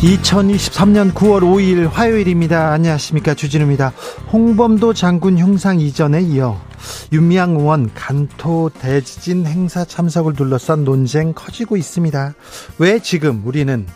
[0.00, 2.72] 2023년 9월 5일 화요일입니다.
[2.72, 3.34] 안녕하십니까.
[3.34, 3.92] 주진우입니다.
[4.32, 6.58] 홍범도 장군 흉상 이전에 이어
[7.12, 12.34] 윤미향 의원 간토 대지진 행사 참석을 둘러싼 논쟁 커지고 있습니다.
[12.78, 13.86] 왜 지금 우리는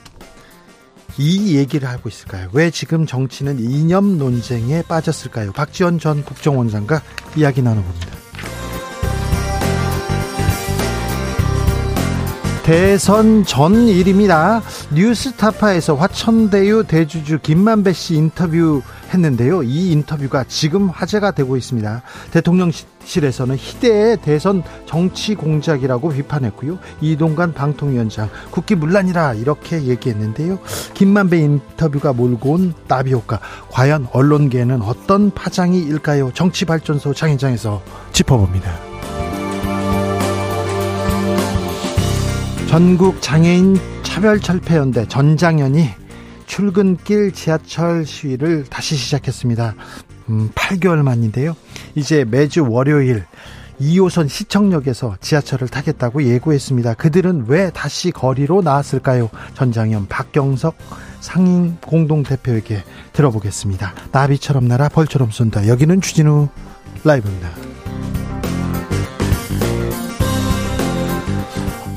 [1.16, 2.50] 이 얘기를 하고 있을까요?
[2.52, 5.52] 왜 지금 정치는 이념 논쟁에 빠졌을까요?
[5.52, 7.00] 박지원 전 국정원장과
[7.36, 8.23] 이야기 나눠봅니다.
[12.64, 14.62] 대선 전 일입니다.
[14.94, 18.80] 뉴스타파에서 화천대유 대주주 김만배 씨 인터뷰
[19.12, 19.62] 했는데요.
[19.62, 22.00] 이 인터뷰가 지금 화제가 되고 있습니다.
[22.30, 26.78] 대통령실에서는 희대의 대선 정치 공작이라고 비판했고요.
[27.02, 30.58] 이동관 방통위원장 국기 문란이라 이렇게 얘기했는데요.
[30.94, 33.40] 김만배 인터뷰가 몰고 온 나비 효과
[33.72, 36.30] 과연 언론계에는 어떤 파장이 일까요?
[36.32, 38.93] 정치발전소 장인장에서 짚어봅니다.
[42.74, 45.90] 전국 장애인 차별철폐연대 전장연이
[46.46, 49.76] 출근길 지하철 시위를 다시 시작했습니다.
[50.28, 51.54] 음, 8개월 만인데요.
[51.94, 53.26] 이제 매주 월요일
[53.80, 56.94] 2호선 시청역에서 지하철을 타겠다고 예고했습니다.
[56.94, 59.30] 그들은 왜 다시 거리로 나왔을까요?
[59.54, 60.76] 전장현 박경석
[61.20, 63.94] 상임 공동대표에게 들어보겠습니다.
[64.10, 65.68] 나비처럼 날아 벌처럼 쏜다.
[65.68, 66.48] 여기는 주진우
[67.04, 67.73] 라이브입니다.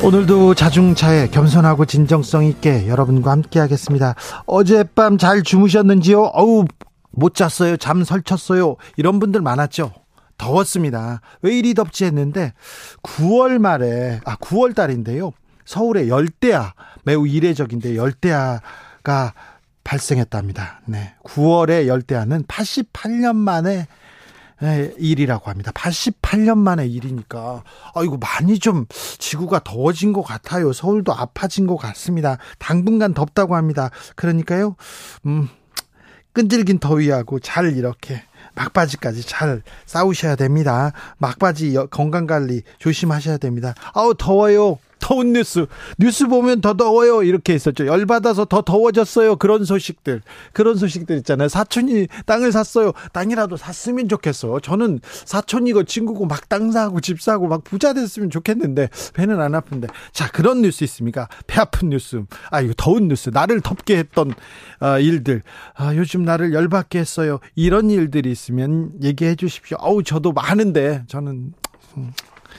[0.07, 4.15] 오늘도 자중차에 겸손하고 진정성 있게 여러분과 함께 하겠습니다.
[4.45, 6.31] 어젯밤 잘 주무셨는지요?
[6.33, 6.63] 어우,
[7.11, 7.75] 못 잤어요.
[7.75, 8.77] 잠 설쳤어요.
[8.95, 9.91] 이런 분들 많았죠.
[10.37, 11.19] 더웠습니다.
[11.41, 12.53] 왜 이리 덥지 했는데
[13.03, 15.33] 9월 말에 아 9월 달인데요.
[15.65, 19.33] 서울에 열대야 매우 이례적인데 열대야가
[19.83, 20.83] 발생했답니다.
[20.85, 21.15] 네.
[21.25, 23.87] 9월에 열대야는 88년 만에
[24.97, 25.71] 일이라고 합니다.
[25.71, 27.63] 88년 만의 일이니까
[27.93, 30.73] 아 이거 많이 좀 지구가 더워진 것 같아요.
[30.73, 32.37] 서울도 아파진 것 같습니다.
[32.57, 33.89] 당분간 덥다고 합니다.
[34.15, 34.75] 그러니까요.
[35.25, 35.49] 음
[36.33, 38.23] 끈질긴 더위하고 잘 이렇게
[38.55, 40.91] 막바지까지 잘 싸우셔야 됩니다.
[41.17, 43.73] 막바지 건강 관리 조심하셔야 됩니다.
[43.93, 44.79] 아우 더워요.
[44.99, 45.65] 더운 뉴스.
[45.99, 47.23] 뉴스 보면 더 더워요.
[47.23, 47.85] 이렇게 있었죠.
[47.87, 49.35] 열받아서 더 더워졌어요.
[49.37, 50.21] 그런 소식들.
[50.53, 51.47] 그런 소식들 있잖아요.
[51.49, 52.93] 사촌이 땅을 샀어요.
[53.13, 54.59] 땅이라도 샀으면 좋겠어.
[54.59, 59.87] 저는 사촌이고 친구고 막 땅 사고 집 사고 막 부자 됐으면 좋겠는데 배는 안 아픈데.
[60.13, 61.27] 자 그런 뉴스 있습니까?
[61.45, 63.29] 배 아픈 뉴스 아 이거 더운 뉴스.
[63.33, 64.33] 나를 덥게 했던
[64.79, 65.43] 어, 일들.
[65.75, 67.39] 아 요즘 나를 열받게 했어요.
[67.55, 69.77] 이런 일들이 있으면 얘기해 주십시오.
[69.81, 71.53] 아우 저도 많은데 저는
[71.97, 72.13] 음.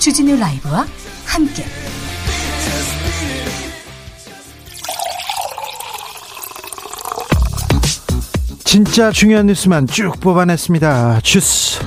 [0.00, 0.86] 주진우 라이브와
[1.26, 1.62] 함께
[8.64, 11.20] 진짜 중요한 뉴스만 쭉 뽑아냈습니다.
[11.22, 11.80] 주스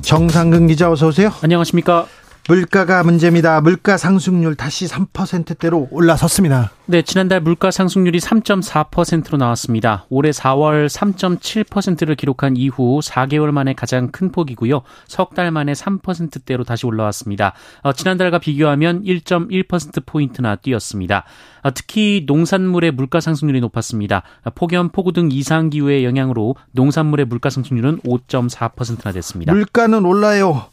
[0.00, 1.30] 정상근 기자 어서 오세요.
[1.42, 2.06] 안녕하십니까.
[2.48, 3.60] 물가가 문제입니다.
[3.60, 6.72] 물가 상승률 다시 3%대로 올라섰습니다.
[6.86, 10.06] 네, 지난달 물가 상승률이 3.4%로 나왔습니다.
[10.08, 14.80] 올해 4월 3.7%를 기록한 이후 4개월 만에 가장 큰 폭이고요.
[15.06, 17.52] 석 달 만에 3%대로 다시 올라왔습니다.
[17.82, 21.24] 어, 지난달과 비교하면 1.1%포인트나 뛰었습니다.
[21.64, 24.22] 어, 특히 농산물의 물가 상승률이 높았습니다.
[24.54, 29.52] 폭염, 폭우 등 이상 기후의 영향으로 농산물의 물가 상승률은 5.4%나 됐습니다.
[29.52, 30.64] 물가는 올라요.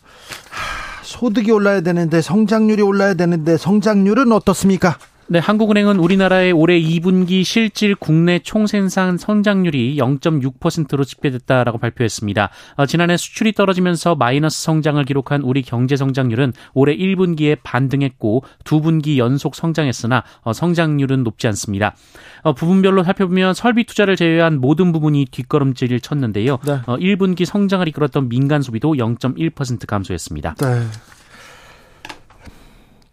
[1.06, 4.98] 소득이 올라야 되는데 성장률이 올라야 되는데 성장률은 어떻습니까?
[5.28, 12.50] 네, 한국은행은 우리나라의 올해 2분기 실질 국내 총생산 성장률이 0.6%로 집계됐다라고 발표했습니다.
[12.76, 19.56] 어, 지난해 수출이 떨어지면서 마이너스 성장을 기록한 우리 경제 성장률은 올해 1분기에 반등했고 2분기 연속
[19.56, 21.96] 성장했으나 어, 성장률은 높지 않습니다.
[22.44, 26.60] 어, 부분별로 살펴보면 설비 투자를 제외한 모든 부분이 뒷걸음질을 쳤는데요.
[26.68, 26.82] 네.
[26.86, 30.56] 1분기 성장을 이끌었던 민간 소비도 0.1% 감소했습니다.
[30.62, 31.15] 네.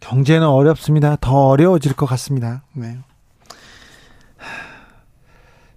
[0.03, 1.17] 경제는 어렵습니다.
[1.21, 2.63] 더 어려워질 것 같습니다.
[2.75, 2.99] 네.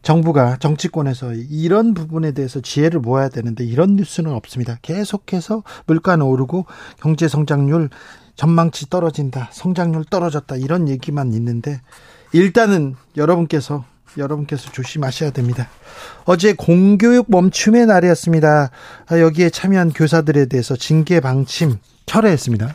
[0.01, 4.77] 정부가 정치권에서 이런 부분에 대해서 지혜를 모아야 되는데 이런 뉴스는 없습니다.
[4.81, 6.65] 계속해서 물가는 오르고
[7.01, 7.89] 경제 성장률
[8.35, 9.49] 전망치 떨어진다.
[9.51, 10.57] 성장률 떨어졌다.
[10.57, 11.81] 이런 얘기만 있는데
[12.33, 13.85] 일단은 여러분께서
[14.17, 15.69] 여러분께서 조심하셔야 됩니다.
[16.25, 18.71] 어제 공교육 멈춤의 날이었습니다.
[19.11, 22.73] 여기에 참여한 교사들에 대해서 징계 방침 철회했습니다.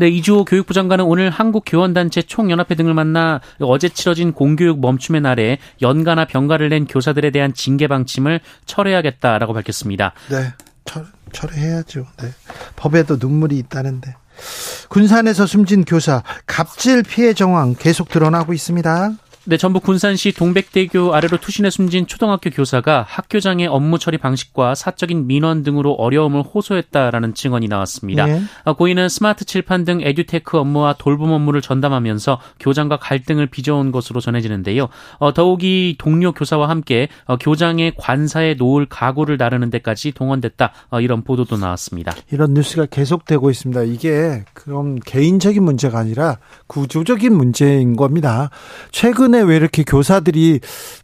[0.00, 6.24] 네, 이주호 교육부 장관은 오늘 한국교원단체 총연합회 등을 만나 어제 치러진 공교육 멈춤의 날에 연가나
[6.24, 10.14] 병가를 낸 교사들에 대한 징계 방침을 철회하겠다라고 밝혔습니다.
[10.30, 10.54] 네,
[10.86, 12.06] 철, 철회해야죠.
[12.16, 12.28] 네.
[12.76, 14.14] 법에도 눈물이 있다는데.
[14.88, 19.10] 군산에서 숨진 교사 갑질 피해 정황 계속 드러나고 있습니다.
[19.50, 25.64] 네, 전북 군산시 동백대교 아래로 투신해 숨진 초등학교 교사가 학교장의 업무 처리 방식과 사적인 민원
[25.64, 28.26] 등으로 어려움을 호소했다라는 증언이 나왔습니다.
[28.26, 28.42] 네.
[28.78, 34.86] 고인은 스마트 칠판 등 에듀테크 업무와 돌봄 업무를 전담하면서 교장과 갈등을 빚어온 것으로 전해지는데요.
[35.18, 40.70] 어, 더욱이 동료 교사와 함께 어, 교장의 관사에 놓을 가구를 나르는 데까지 동원됐다.
[40.90, 42.12] 어, 이런 보도도 나왔습니다.
[42.30, 43.82] 이런 뉴스가 계속되고 있습니다.
[43.82, 46.38] 이게 그럼 개인적인 문제가 아니라
[46.68, 48.50] 구조적인 문제인 겁니다.
[48.92, 50.60] 최근 최근에 왜 이렇게 교사들이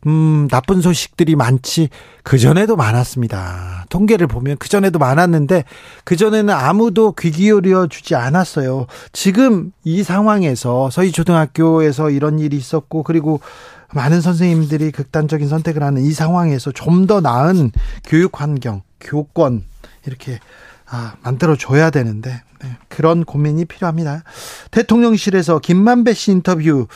[0.07, 1.89] 음 나쁜 소식들이 많지
[2.23, 3.87] 그 전에도 많았습니다.
[3.89, 5.65] 통계를 보면 그 전에도 많았는데
[6.05, 8.87] 그 전에는 아무도 귀 기울여 주지 않았어요.
[9.13, 13.41] 지금 이 상황에서 서희 초등학교에서 이런 일이 있었고 그리고
[13.93, 17.71] 많은 선생님들이 극단적인 선택을 하는 이 상황에서 좀 더 나은
[18.05, 19.63] 교육 환경, 교권
[20.07, 20.41] 이렇게
[20.89, 24.23] 아, 만들어 줘야 되는데 네, 그런 고민이 필요합니다.
[24.71, 26.87] 대통령실에서 김만배 씨 인터뷰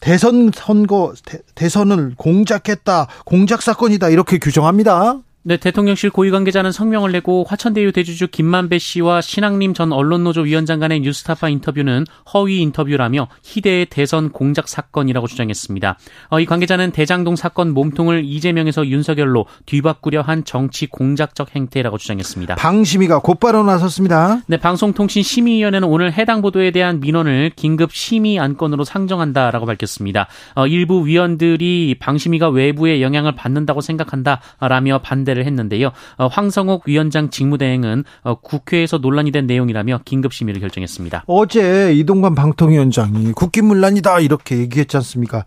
[0.00, 1.12] 대선 선거
[1.54, 5.20] 대, 선을 공작했다, 공작 사건이다 이렇게 규정합니다.
[5.42, 11.00] 네, 대통령실 고위 관계자는 성명을 내고 화천대유 대주주 김만배 씨와 신학림 전 언론노조 위원장 간의
[11.00, 12.04] 뉴스타파 인터뷰는
[12.34, 15.96] 허위 인터뷰라며 희대의 대선 공작 사건이라고 주장했습니다.
[16.28, 22.56] 어, 이 관계자는 대장동 사건 몸통을 이재명에서 윤석열로 뒤바꾸려 한 정치 공작적 행태라고 주장했습니다.
[22.56, 24.42] 방심위가 곧바로 나섰습니다.
[24.46, 30.26] 네, 방송통신심의위원회는 오늘 해당 보도에 대한 민원을 긴급 심의 안건으로 상정한다라고 밝혔습니다.
[30.54, 35.92] 어, 일부 위원들이 방심위가 외부의 영향을 받는다고 생각한다라며 반대 반대를 했는데요.
[36.16, 41.24] 어, 황성옥 위원장 직무대행은 어, 국회에서 논란이 된 내용이라며 긴급 심의를 결정했습니다.
[41.26, 45.44] 어제 이동관 방통위원장이 국기문란이다 이렇게 얘기했지 않습니까?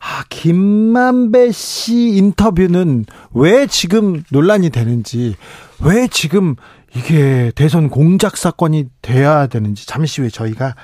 [0.00, 5.34] 아, 김만배 씨 인터뷰는 왜 지금 논란이 되는지,
[5.80, 6.56] 왜 지금
[6.96, 10.74] 이게 대선 공작 사건이 돼야 되는지 잠시 후에 저희가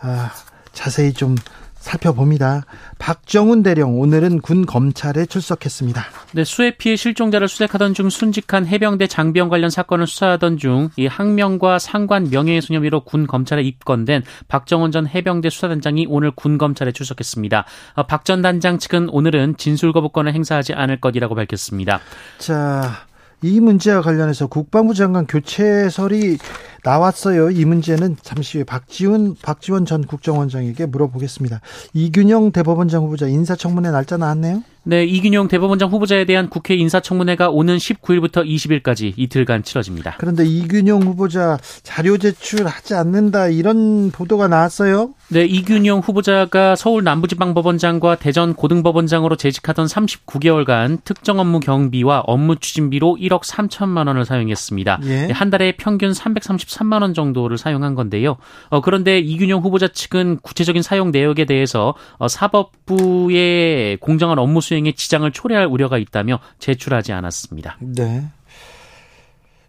[0.00, 0.30] 아,
[0.72, 1.36] 자세히 좀
[1.80, 2.64] 살펴봅니다.
[2.98, 6.04] 박정훈 대령 오늘은 군 검찰에 출석했습니다.
[6.32, 12.28] 네, 수해 피해 실종자를 수색하던 중 순직한 해병대 장병 관련 사건을 수사하던 중이 항명과 상관
[12.30, 17.64] 명예훼손 혐의로 군 검찰에 입건된 박정훈 전 해병대 수사단장이 오늘 군 검찰에 출석했습니다.
[17.94, 22.00] 어, 박전 단장 측은 오늘은 진술 거부권을 행사하지 않을 것이라고 밝혔습니다.
[22.38, 23.06] 자,
[23.42, 26.38] 이 문제와 관련해서 국방부 장관 교체설이
[26.84, 27.50] 나왔어요.
[27.50, 31.60] 이 문제는 잠시 후에 박지원 박지원 전 국정원장에게 물어보겠습니다.
[31.92, 34.62] 이균영 대법원장 후보자 인사청문회 날짜 나왔네요.
[34.82, 40.16] 네, 이균용 대법원장 후보자에 대한 국회 인사청문회가 오는 19일부터 20일까지 이틀간 치러집니다.
[40.18, 45.14] 그런데 이균용 후보자 자료 제출하지 않는다 이런 보도가 나왔어요?
[45.28, 53.42] 네, 이균용 후보자가 서울 남부지방법원장과 대전 고등법원장으로 재직하던 39개월간 특정 업무 경비와 업무 추진비로 1억
[53.44, 55.00] 3천만 원을 사용했습니다.
[55.04, 55.26] 예.
[55.26, 58.38] 네, 한 달에 평균 333만 원 정도를 사용한 건데요.
[58.70, 64.92] 어, 그런데 이균용 후보자 측은 구체적인 사용 내역에 대해서 어, 사법부의 공정한 업무 수행 에
[64.92, 67.78] 지장을 초래할 우려가 있다며 제출하지 않았습니다.
[67.80, 68.24] 네.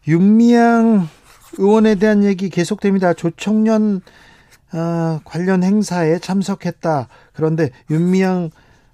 [0.08, 1.08] 윤미향
[1.58, 3.14] 의원에 대한 얘기 계속됩니다.
[3.14, 4.02] 조청년
[4.74, 7.08] 어, 관련 행사에 참석했다.
[7.34, 8.52] 그런데 윤미향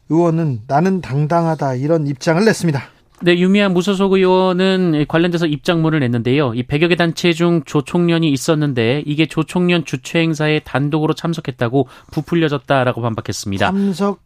[0.09, 2.81] 의원은 나는 당당하다 이런 입장을 냈습니다.
[3.19, 6.53] 네, 유미한 무소속 의원은 관련돼서 입장문을 냈는데요.
[6.53, 13.65] 이 100여 개 단체 중 조총련이 있었는데 이게 조총련 주최 행사에 단독으로 참석했다고 부풀려졌다라고 반박했습니다.
[13.65, 14.19] 참석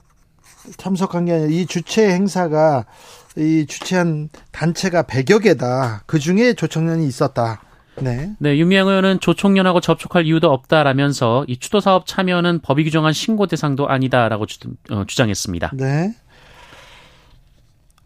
[0.77, 2.85] 참석한 게 아니라 이 주최 행사가
[3.37, 6.03] 이 주최한 단체가 100여 개다.
[6.05, 7.61] 그 중에 조청년이 있었다.
[7.99, 8.33] 네.
[8.39, 13.87] 네, 윤미향 의원은 조총련하고 접촉할 이유도 없다라면서 이 추도 사업 참여는 법이 규정한 신고 대상도
[13.87, 15.71] 아니다라고 주, 어, 주장했습니다.
[15.75, 16.15] 네.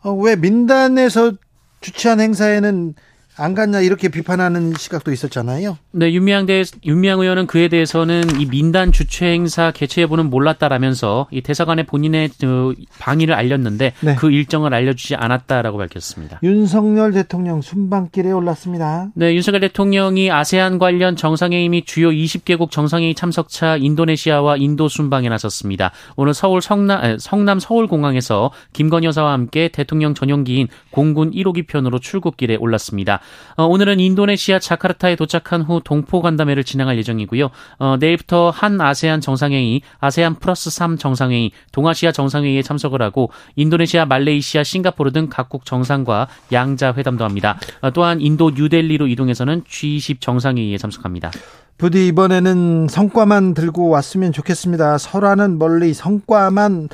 [0.04, 1.34] 어, 왜 민단에서
[1.82, 2.96] 주최한 행사에는
[3.38, 5.78] 안 갔냐 이렇게 비판하는 시각도 있었잖아요.
[5.92, 11.42] 네, 윤미향 대 윤미향 의원은 그에 대해서는 이 민단 주최 행사 개최 여부는 몰랐다라면서 이
[11.42, 14.16] 대사관에 본인의 그 방위를 알렸는데 네.
[14.16, 16.40] 그 일정을 알려주지 않았다라고 밝혔습니다.
[16.44, 19.10] 윤석열 대통령 순방길에 올랐습니다.
[19.16, 25.92] 네, 윤석열 대통령이 아세안 관련 정상회의 및 주요 20개국 정상회의 참석차 인도네시아와 인도 순방에 나섰습니다.
[26.16, 33.20] 오늘 서울 성남, 성남 서울공항에서 김건희 여사와 함께 대통령 전용기인 공군 1호기 편으로 출국길에 올랐습니다.
[33.58, 37.50] 어, 오늘은 인도네시아 자카르타에 도착한 후 동포 간담회를 진행할 예정이고요.
[37.80, 44.64] 어, 내일부터 한 아세안 정상회의, 아세안 플러스 3 정상회의, 동아시아 정상회의에 참석을 하고 인도네시아, 말레이시아,
[44.64, 47.58] 싱가포르 등 각국 정상과 양자 회담도 합니다.
[47.82, 51.32] 어, 또한 인도 뉴델리로 이동해서는 G20 정상회의에 참석합니다.
[51.78, 54.98] 부디 이번에는 성과만 들고 왔으면 좋겠습니다.
[54.98, 56.88] 설화는 멀리 성과만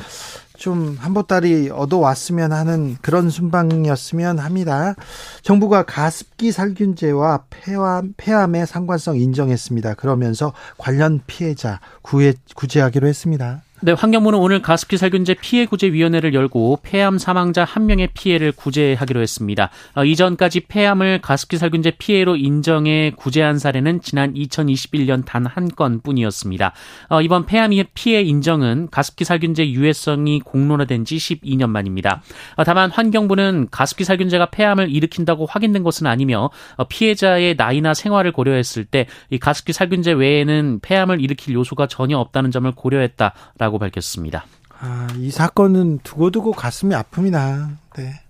[0.61, 4.93] 좀 한보따리 얻어왔으면 하는 그런 순방이었으면 합니다.
[5.41, 9.95] 정부가 가습기 살균제와 폐암, 폐암의 상관성 인정했습니다.
[9.95, 13.63] 그러면서 관련 피해자 구해, 구제하기로 했습니다.
[13.83, 19.19] 네, 환경부는 오늘 가습기 살균제 피해 구제 위원회를 열고 폐암 사망자 한 명의 피해를 구제하기로
[19.19, 19.71] 했습니다.
[19.95, 26.73] 어, 이전까지 폐암을 가습기 살균제 피해로 인정해 구제한 사례는 지난 2021년 단 한 건뿐이었습니다.
[27.09, 32.21] 어, 이번 폐암 피해 인정은 가습기 살균제 유해성이 공론화된 지 12년 만입니다.
[32.57, 38.85] 어, 다만 환경부는 가습기 살균제가 폐암을 일으킨다고 확인된 것은 아니며 어, 피해자의 나이나 생활을 고려했을
[38.85, 43.70] 때 이 가습기 살균제 외에는 폐암을 일으킬 요소가 전혀 없다는 점을 고려했다라고.
[43.71, 44.45] 라고 밝혔습니다.
[44.79, 47.77] 아, 이 사건은 두고두고 가슴이 아픕니다.
[47.95, 48.21] 네.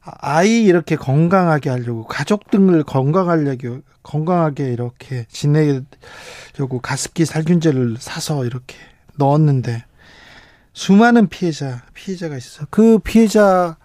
[0.00, 8.76] 아이 이렇게 건강하게 하려고 가족 등을 건강하려고 건강하게 이렇게 지내려고 가습기 살균제를 사서 이렇게
[9.16, 9.84] 넣었는데
[10.72, 12.66] 수많은 피해자 피해자가 있어.
[12.70, 13.76] 그 피해자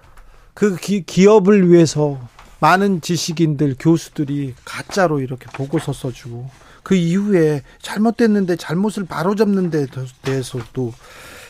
[0.54, 2.20] 그 기, 기업을 위해서
[2.60, 6.50] 많은 지식인들 교수들이 가짜로 이렇게 보고서 써주고
[6.84, 9.86] 그 이후에 잘못됐는데 잘못을 바로잡는 데
[10.24, 10.94] 대해서도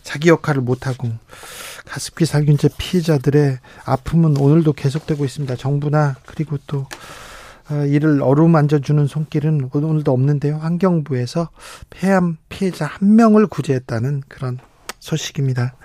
[0.03, 1.09] 자기 역할을 못하고
[1.85, 5.55] 가습기 살균제 피해자들의 아픔은 오늘도 계속되고 있습니다.
[5.55, 6.87] 정부나 그리고 또
[7.69, 10.57] 어, 이를 어루만져주는 손길은 오늘도 없는데요.
[10.57, 11.49] 환경부에서
[11.89, 14.57] 폐암 피해자 한 명을 구제했다는 그런
[14.99, 15.75] 소식입니다.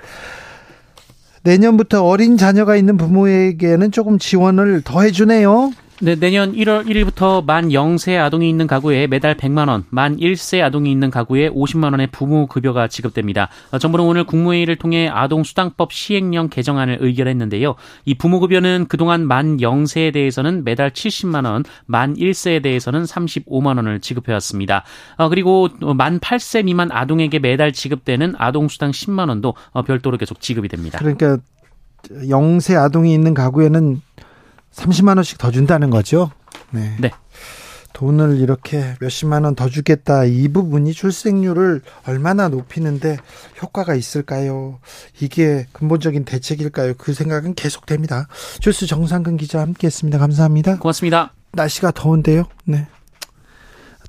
[1.42, 5.72] 내년부터 어린 자녀가 있는 부모에게는 조금 지원을 더 해주네요.
[6.04, 10.92] 네, 내년 1월 1일부터 만 0세 아동이 있는 가구에 매달 100만 원, 만 1세 아동이
[10.92, 13.48] 있는 가구에 50만 원의 부모 급여가 지급됩니다.
[13.70, 17.76] 어, 정부는 오늘 국무회의를 통해 아동 수당법 시행령 개정안을 의결했는데요.
[18.04, 24.00] 이 부모 급여는 그동안 만 0세에 대해서는 매달 70만 원, 만 1세에 대해서는 35만 원을
[24.00, 24.84] 지급해 왔습니다.
[25.16, 30.42] 어, 그리고 만 8세 미만 아동에게 매달 지급되는 아동 수당 10만 원도 어, 별도로 계속
[30.42, 30.98] 지급이 됩니다.
[30.98, 31.38] 그러니까
[32.10, 34.02] 0세 아동이 있는 가구에는
[34.74, 36.30] 30만 원씩 더 준다는 거죠.
[36.70, 36.96] 네.
[37.00, 37.10] 네.
[37.92, 40.24] 돈을 이렇게 몇십만 원 더 주겠다.
[40.24, 43.18] 이 부분이 출생률을 얼마나 높이는데
[43.62, 44.80] 효과가 있을까요?
[45.20, 46.94] 이게 근본적인 대책일까요?
[46.98, 48.26] 그 생각은 계속됩니다.
[48.58, 50.18] 주스 정상근 기자 함께 했습니다.
[50.18, 50.78] 감사합니다.
[50.78, 51.34] 고맙습니다.
[51.52, 52.46] 날씨가 더운데요.
[52.64, 52.88] 네.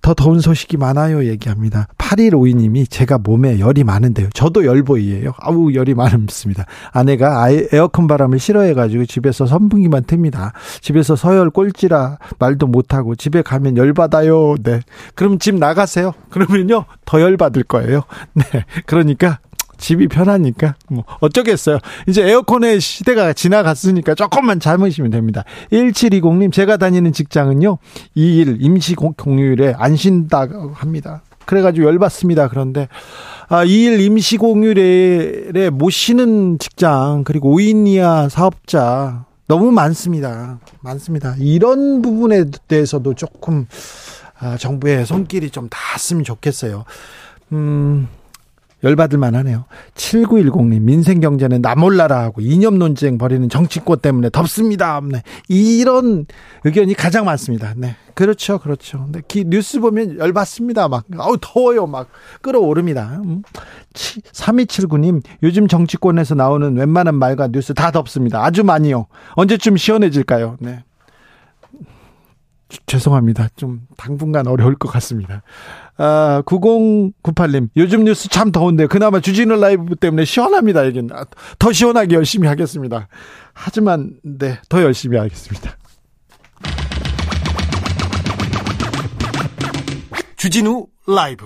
[0.06, 1.88] 더 더운 소식이 많아요 얘기합니다.
[1.98, 4.30] 8152님이 제가 몸에 열이 많은데요.
[4.36, 5.32] 저도 열보이에요.
[5.40, 6.68] 아우 열이 많습니다.
[6.92, 10.52] 아내가 에어컨 바람을 싫어해가지고 집에서 선풍기만 틉니다.
[10.82, 14.58] 집에서 서열 꼴찌라 말도 못하고 집에 가면 열받아요.
[14.62, 14.82] 네.
[15.16, 16.14] 그럼 집 나가세요.
[16.30, 18.04] 그러면요 더 열받을 거예요.
[18.34, 18.44] 네.
[18.86, 19.40] 그러니까
[19.78, 21.80] 집이 편하니까 뭐 어쩌겠어요.
[22.08, 25.44] 이제 에어컨의 시대가 지나갔으니까 조금만 참으시면 됩니다.
[25.72, 27.78] 1720님 제가 다니는 직장은요.
[28.16, 31.24] 2일 임시 공휴일에 안 쉰다고 합니다.
[31.46, 32.48] 그래가지고 열받습니다.
[32.48, 32.88] 그런데
[33.48, 40.60] 아, 2일 임시 공휴일에 못 쉬는 직장 그리고 5인 이하 사업자 너무 많습니다.
[40.82, 41.36] 많습니다.
[41.38, 43.68] 이런 부분에 대해서도 조금
[44.40, 46.84] 아, 정부의 손길이 좀 닿았으면 좋겠어요.
[47.54, 48.08] 음.
[48.86, 49.66] 열받을 만하네요.
[49.96, 55.02] 7910님, 민생 경제는 나 몰라라 하고 이념 논쟁 벌이는 정치권 때문에 덥습니다.
[55.04, 55.24] 네.
[55.50, 56.26] 이런
[56.64, 57.74] 의견이 가장 많습니다.
[57.76, 57.96] 네.
[58.14, 59.08] 그렇죠, 그렇죠.
[59.12, 59.22] 네.
[59.28, 60.88] 기, 뉴스 보면 열받습니다.
[60.88, 61.88] 막, 아우, 더워요.
[61.88, 62.08] 막,
[62.42, 63.22] 끌어오릅니다.
[63.26, 63.42] 음.
[63.94, 68.46] 3279님, 요즘 정치권에서 나오는 웬만한 말과 뉴스 다 덥습니다.
[68.46, 69.08] 아주 많이요.
[69.32, 70.58] 언제쯤 시원해질까요?
[70.60, 70.84] 네.
[72.86, 73.50] 죄송합니다.
[73.56, 75.44] 좀 당분간 어려울 것 같습니다.
[75.98, 80.86] 아, 9098님, 요즘 뉴스 참 더운데, 그나마 주진우 라이브 때문에 시원합니다.
[80.86, 81.10] 여긴.
[81.14, 81.26] 아,
[81.60, 83.08] 더 시원하게 열심히 하겠습니다.
[83.54, 85.78] 하지만, 네, 더 열심히 하겠습니다.
[90.38, 91.46] 주진우 라이브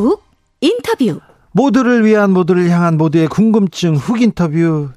[0.00, 0.22] 훅
[0.60, 1.20] 인터뷰
[1.52, 4.90] 모두를 위한 모두를 향한 모두의 궁금증 훅 인터뷰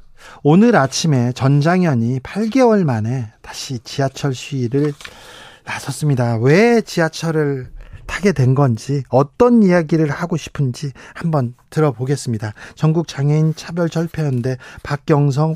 [0.43, 4.93] 오늘 아침에 전장현이 8개월 만에 다시 지하철 시위를
[5.65, 6.37] 나섰습니다.
[6.37, 7.69] 왜 지하철을
[8.09, 12.53] 타게 된 건지 어떤 이야기를 하고 싶은지 한번 들어보겠습니다.
[12.73, 15.55] 전국 장애인 차별 절폐연대 박경석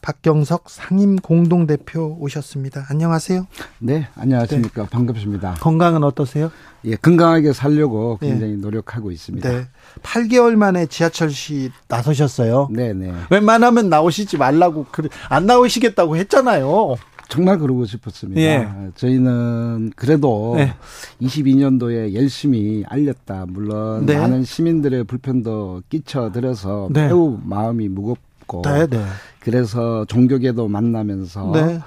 [0.00, 2.86] 박경석 상임 공동 대표 오셨습니다.
[2.88, 3.46] 안녕하세요.
[3.80, 4.84] 네, 안녕하십니까.
[4.84, 4.88] 네.
[4.88, 5.56] 반갑습니다.
[5.60, 6.50] 건강은 어떠세요?
[6.86, 8.58] 예, 건강하게 살려고 굉장히 네.
[8.58, 9.46] 노력하고 있습니다.
[9.46, 9.66] 네.
[10.02, 12.70] 8개월 만에 지하철 시 나서셨어요.
[12.72, 13.12] 네, 네.
[13.28, 14.86] 웬만하면 나오시지 말라고
[15.28, 16.96] 안 나오시겠다고 했잖아요.
[17.30, 18.40] 정말 그러고 싶었습니다.
[18.40, 18.68] 예.
[18.96, 20.74] 저희는 그래도 네.
[21.22, 23.46] 22년도에 열심히 알렸다.
[23.48, 24.18] 물론 네.
[24.18, 27.06] 많은 시민들의 불편도 끼쳐드려서 네.
[27.06, 29.02] 매우 마음이 무겁고 네, 네.
[29.38, 31.80] 그래서 종교계도 만나면서 네.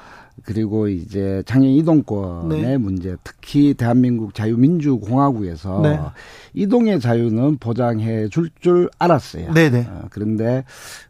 [0.44, 2.78] 그리고 이제 장애인 이동권의 네.
[2.78, 6.00] 문제, 특히 대한민국 자유민주공화국에서 네.
[6.54, 9.54] 이동의 자유는 보장해 줄줄 알았어요.
[9.54, 9.88] 네네.
[9.90, 10.64] 어, 그런데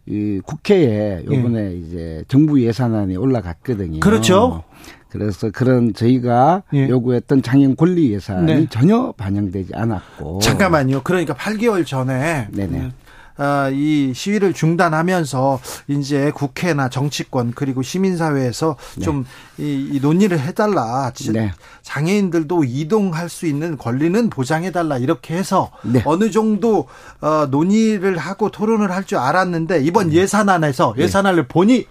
[0.05, 1.75] 이 국회에 요번에 예.
[1.75, 4.01] 이제 정부 예산안이 올라갔거든요.
[4.01, 4.63] 그렇죠.
[5.09, 6.89] 그래서 그런 저희가 예.
[6.89, 8.67] 요구했던 장애인 권리 예산이 네.
[8.69, 10.39] 전혀 반영되지 않았고.
[10.39, 11.01] 잠깐만요.
[11.03, 12.91] 그러니까 8개월 전에 네네.
[13.37, 19.05] 아, 이 시위를 중단하면서 이제 국회나 정치권 그리고 시민사회에서 네.
[19.05, 19.25] 좀이
[19.57, 21.11] 이 논의를 해달라.
[21.31, 21.51] 네.
[21.81, 26.01] 장애인들도 이동할 수 있는 권리는 보장해달라 이렇게 해서 네.
[26.05, 26.87] 어느 정도
[27.21, 30.15] 어, 논의를 하고 토론을 할 줄 알았는데 이번 네.
[30.15, 31.03] 예산안에서 네.
[31.03, 31.85] 예산안을 보니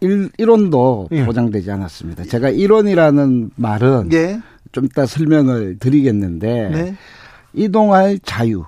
[0.00, 1.24] 일, 1원도 예.
[1.24, 2.24] 보장되지 않았습니다.
[2.24, 4.40] 제가 1원이라는 말은 예.
[4.70, 6.96] 좀 이따 설명을 드리겠는데 네.
[7.54, 8.64] 이동할 자유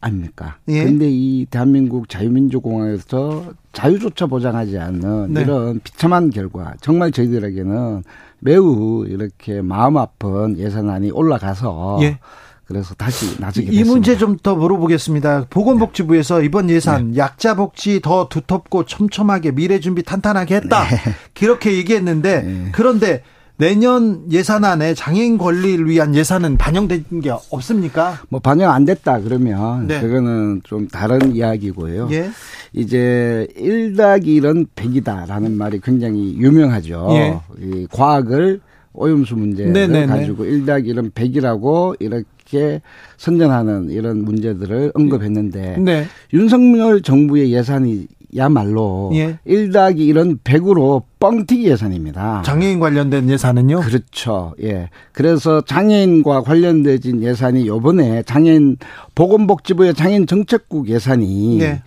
[0.00, 0.56] 아닙니까?
[0.68, 0.84] 예.
[0.84, 5.42] 근데 이 대한민국 자유민주공화국에서 자유조차 보장하지 않는 네.
[5.42, 8.04] 이런 비참한 결과 정말 저희들에게는
[8.40, 12.18] 매우 이렇게 마음 아픈 예산안이 올라가서 예.
[12.64, 13.82] 그래서 다시 나중에 이.
[13.82, 15.46] 문제 좀 더 물어보겠습니다.
[15.50, 16.44] 보건복지부에서 네.
[16.44, 17.18] 이번 예산 네.
[17.18, 20.84] 약자 복지 더 두텁고 촘촘하게 미래 준비 탄탄하게 했다.
[20.84, 20.96] 네.
[21.34, 22.68] 그렇게 얘기했는데 네.
[22.72, 23.22] 그런데
[23.58, 28.20] 내년 예산안에 장애인 권리를 위한 예산은 반영된 게 없습니까?
[28.28, 30.00] 뭐 반영 안 됐다 그러면 네.
[30.00, 32.08] 그거는 좀 다른 이야기고요.
[32.12, 32.30] 예.
[32.72, 37.08] 이제 1닭 1은 100이다라는 말이 굉장히 유명하죠.
[37.10, 37.40] 예.
[37.60, 38.60] 이 과학을
[38.92, 40.06] 오염수 문제를 네네네.
[40.06, 42.80] 가지고 1닭 1은 100이라고 이렇게
[43.16, 46.06] 선전하는 이런 문제들을 언급했는데 네.
[46.32, 49.38] 윤석열 정부의 예산이 야말로 예.
[49.46, 52.42] 1더하기 1은 100으로 뻥튀기 예산입니다.
[52.44, 53.80] 장애인 관련된 예산은요?
[53.80, 54.54] 그렇죠.
[54.62, 54.90] 예.
[55.12, 58.76] 그래서 장애인과 관련된 예산이 요번에 장애인
[59.14, 61.82] 보건복지부의 장애인 정책국 예산이 예.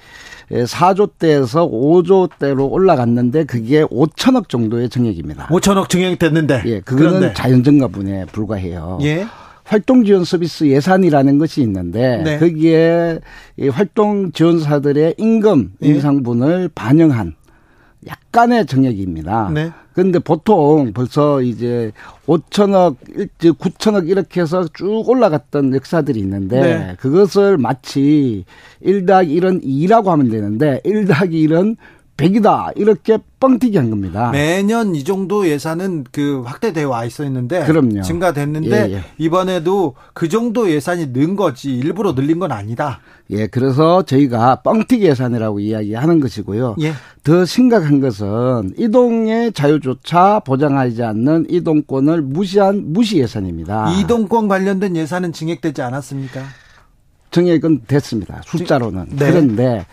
[0.52, 5.48] 4조 대에서 5조 대로 올라갔는데 그게 5천억 정도의 증액입니다.
[5.48, 6.64] 5천억 증액됐는데.
[6.66, 7.34] 예, 그거는 그런데.
[7.34, 9.00] 자연 증가분에 불과해요.
[9.04, 9.26] 예.
[9.72, 12.40] 활동 지원 서비스 예산이라는 것이 있는데 네.
[12.40, 13.20] 거기에
[13.56, 15.88] 이 활동 지원사들의 임금 예.
[15.88, 17.36] 인상분을 반영한
[18.06, 19.50] 약간의 정액입니다.
[19.54, 19.72] 네.
[19.94, 21.94] 그런데 보통 벌써 이제
[22.28, 22.98] 5천억,
[23.40, 26.96] 9천억 이렇게 해서 쭉 올라갔던 역사들이 있는데 네.
[27.00, 28.44] 그것을 마치
[28.82, 31.78] 1 더하기 1은 2라고 하면 되는데 1 더하기 1은
[32.22, 32.72] 100이다.
[32.76, 34.30] 이렇게 뻥튀기 한 겁니다.
[34.32, 38.02] 매년 이 정도 예산은 그 확대되어 와 있었는데 그럼요.
[38.02, 39.04] 증가됐는데 예, 예.
[39.18, 43.00] 이번에도 그 정도 예산이 는 거지 일부러 늘린 건 아니다.
[43.32, 46.76] 예, 그래서 저희가 뻥튀기 예산이라고 이야기하는 것이고요.
[46.82, 46.94] 예.
[47.24, 53.94] 더 심각한 것은 이동의 자유조차 보장하지 않는 이동권을 무시한 무시 예산입니다.
[54.00, 56.42] 이동권 관련된 예산은 증액되지 않았습니까?
[57.32, 58.42] 증액은 됐습니다.
[58.46, 59.08] 숫자로는.
[59.12, 59.32] 네.
[59.32, 59.86] 그런데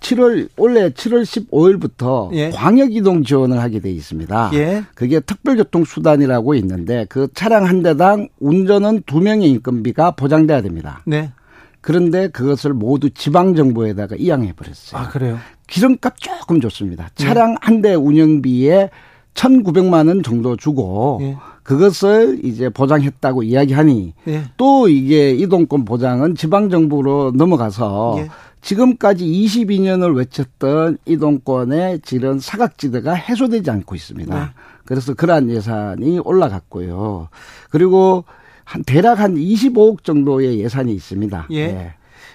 [0.00, 2.50] 7월 올해 7월 15일부터 예.
[2.50, 4.50] 광역 이동 지원을 하게 돼 있습니다.
[4.54, 4.84] 예.
[4.94, 11.02] 그게 특별교통 수단이라고 있는데 그 차량 한 대당 운전은 두 명의 인건비가 보장돼야 됩니다.
[11.06, 11.32] 네.
[11.80, 15.00] 그런데 그것을 모두 지방 정부에다가 이양해 버렸어요.
[15.00, 15.38] 아, 그래요?
[15.68, 17.08] 기름값 조금 좋습니다.
[17.14, 17.56] 차량 예.
[17.60, 18.90] 한대 운영비에
[19.34, 21.36] 1,900만 원 정도 주고 예.
[21.62, 24.42] 그것을 이제 보장했다고 이야기하니 예.
[24.56, 28.28] 또 이게 이동권 보장은 지방 정부로 넘어가서 예.
[28.60, 34.38] 지금까지 22년을 외쳤던 이동권의 질은 사각지대가 해소되지 않고 있습니다.
[34.38, 34.50] 네.
[34.84, 37.28] 그래서 그러한 예산이 올라갔고요.
[37.70, 38.24] 그리고
[38.64, 41.46] 한 대략 한 25억 정도의 예산이 있습니다.
[41.50, 41.66] 예.
[41.68, 41.94] 네.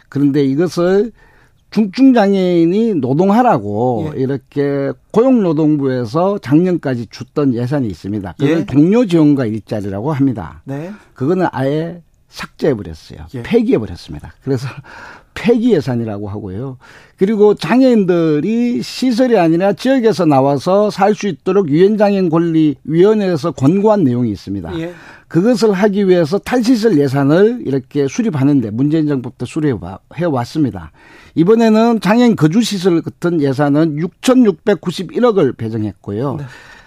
[0.09, 1.11] 그런데 이것을
[1.71, 4.21] 중증장애인이 노동하라고 예.
[4.21, 8.35] 이렇게 고용노동부에서 작년까지 줬던 예산이 있습니다.
[8.37, 8.65] 그걸 예.
[8.65, 10.61] 동료 지원과 일자리라고 합니다.
[10.65, 10.91] 네.
[11.15, 13.25] 그거는 아예 삭제해 버렸어요.
[13.33, 13.43] 예.
[13.43, 14.33] 폐기해 버렸습니다.
[14.43, 14.67] 그래서
[15.33, 16.77] 폐기 예산이라고 하고요.
[17.17, 24.79] 그리고 장애인들이 시설이 아니라 지역에서 나와서 살 수 있도록 유엔장애인 권리 위원회에서 권고한 내용이 있습니다.
[24.79, 24.93] 예.
[25.27, 30.91] 그것을 하기 위해서 탈시설 예산을 이렇게 수립하는데 문재인 정부부터 수립해 왔습니다.
[31.35, 36.35] 이번에는 장애인 거주 시설 같은 예산은 6,691억을 배정했고요.
[36.35, 36.45] 네.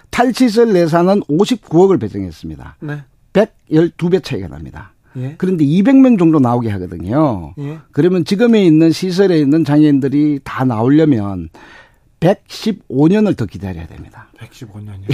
[0.09, 2.77] 탈시설 예산은 59억을 배정했습니다.
[2.81, 3.03] 네.
[3.33, 4.93] 112배 차이가 납니다.
[5.17, 5.35] 예.
[5.37, 7.53] 그런데 200명 정도 나오게 하거든요.
[7.59, 7.79] 예.
[7.91, 11.49] 그러면 지금에 있는 시설에 있는 장애인들이 다 나오려면
[12.19, 14.29] 115년을 더 기다려야 됩니다.
[14.39, 15.09] 115년이요?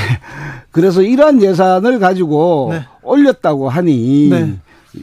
[0.72, 2.86] 그래서 이러한 예산을 가지고 네.
[3.02, 4.60] 올렸다고 하니 네.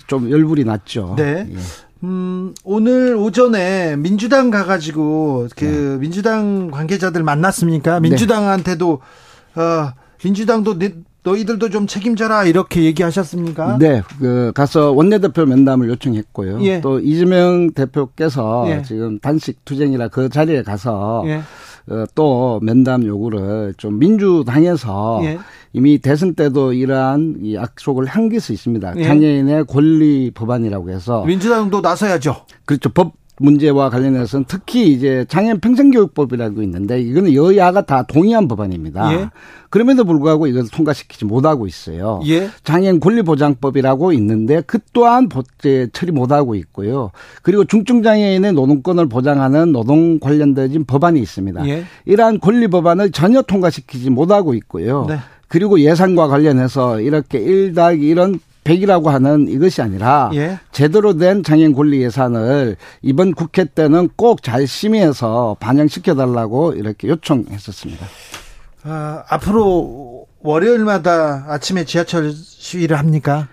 [0.07, 1.15] 좀 열불이 났죠.
[1.17, 1.47] 네.
[1.51, 1.57] 예.
[2.03, 5.99] 음, 오늘 오전에 민주당 가가지고 그 네.
[5.99, 8.01] 민주당 관계자들 만났습니까?
[8.01, 8.09] 네.
[8.09, 9.01] 민주당한테도
[9.57, 9.93] 어,
[10.25, 10.79] 민주당도
[11.23, 13.79] 너희들도 좀 책임져라 이렇게 얘기하셨습니까?
[13.79, 16.63] 네, 그 가서 원내대표 면담을 요청했고요.
[16.63, 16.81] 예.
[16.81, 18.83] 또 이재명 대표께서 예.
[18.83, 21.43] 지금 단식 투쟁이라 그 자리에 가서 예.
[21.89, 25.39] 어, 또 면담 요구를 좀 민주당에서 예.
[25.73, 28.95] 이미 대선 때도 이러한 이 약속을 한 것이 있습니다.
[28.97, 29.05] 예.
[29.05, 32.45] 장애인의 권리 법안이라고 해서 민주당도 나서야죠.
[32.65, 32.89] 그렇죠.
[32.89, 39.15] 법 문제와 관련해서는 특히 이제 장애인 평생교육법이라고 있는데 이거는 여야가 다 동의한 법안입니다.
[39.15, 39.31] 예.
[39.71, 42.21] 그럼에도 불구하고 이것을 통과시키지 못하고 있어요.
[42.27, 42.51] 예.
[42.65, 45.31] 장애인 권리보장법이라고 있는데 그 또한
[45.93, 47.13] 처리 못하고 있고요.
[47.43, 51.67] 그리고 중증장애인의 노동권을 보장하는 노동 관련된 법안이 있습니다.
[51.67, 51.85] 예.
[52.05, 55.07] 이러한 권리 법안을 전혀 통과시키지 못하고 있고요.
[55.09, 55.17] 네.
[55.49, 60.59] 그리고 예산과 관련해서 이렇게 일닭 이런 100이라고 하는 이것이 아니라 예.
[60.73, 68.07] 제대로 된 장애인 권리 예산을 이번 국회 때는 꼭 잘 심의해서 반영시켜 달라고 이렇게 요청했었습니다.
[68.85, 73.49] 아, 앞으로 월요일마다 아침에 지하철 시위를 합니까?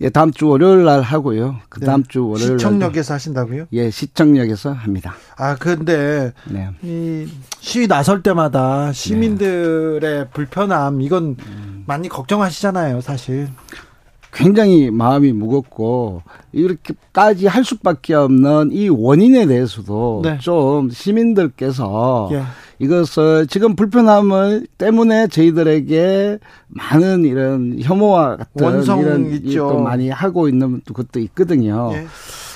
[0.00, 1.56] 예, 다음 주 월요일 날 하고요.
[1.68, 2.08] 그 다음 네.
[2.08, 3.66] 주 월요일 시청역에서 하신다고요?
[3.72, 5.14] 예, 시청역에서 합니다.
[5.36, 6.68] 아, 근데 네.
[6.82, 7.28] 이
[7.60, 10.28] 시위 나설 때마다 시민들의 네.
[10.32, 11.84] 불편함 이건 음.
[11.86, 13.48] 많이 걱정하시잖아요, 사실.
[14.34, 20.38] 굉장히 마음이 무겁고 이렇게까지 할 수밖에 없는 이 원인에 대해서도 네.
[20.38, 22.42] 좀 시민들께서 예.
[22.80, 29.78] 이것을 지금 불편함을 때문에 저희들에게 많은 이런 혐오와 같은 이런 있죠.
[29.78, 31.92] 많이 하고 있는 것도 있거든요.
[31.94, 32.06] 예.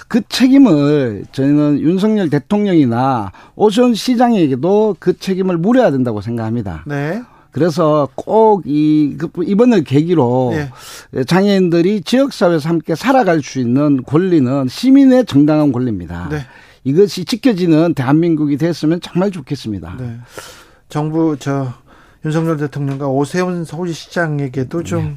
[0.09, 6.83] 그 책임을 저희는 윤석열 대통령이나 오션 시장에게도 그 책임을 물어야 된다고 생각합니다.
[6.87, 7.23] 네.
[7.51, 10.55] 그래서 꼭이 그 이번을 계기로
[11.13, 11.25] 네.
[11.25, 16.29] 장애인들이 지역사회에서 함께 살아갈 수 있는 권리는 시민의 정당한 권리입니다.
[16.31, 16.47] 네.
[16.85, 19.97] 이것이 지켜지는 대한민국이 됐으면 정말 좋겠습니다.
[19.99, 20.19] 네.
[20.89, 21.73] 정부 저
[22.25, 25.17] 윤석열 대통령과 오세훈 서울시장에게도 좀이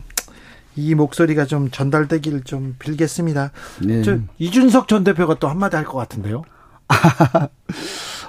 [0.75, 0.95] 네.
[0.95, 3.51] 목소리가 좀 전달되기를 좀 빌겠습니다.
[3.83, 4.01] 네.
[4.03, 6.43] 저 이준석 전 대표가 또 한마디 할 것 같은데요.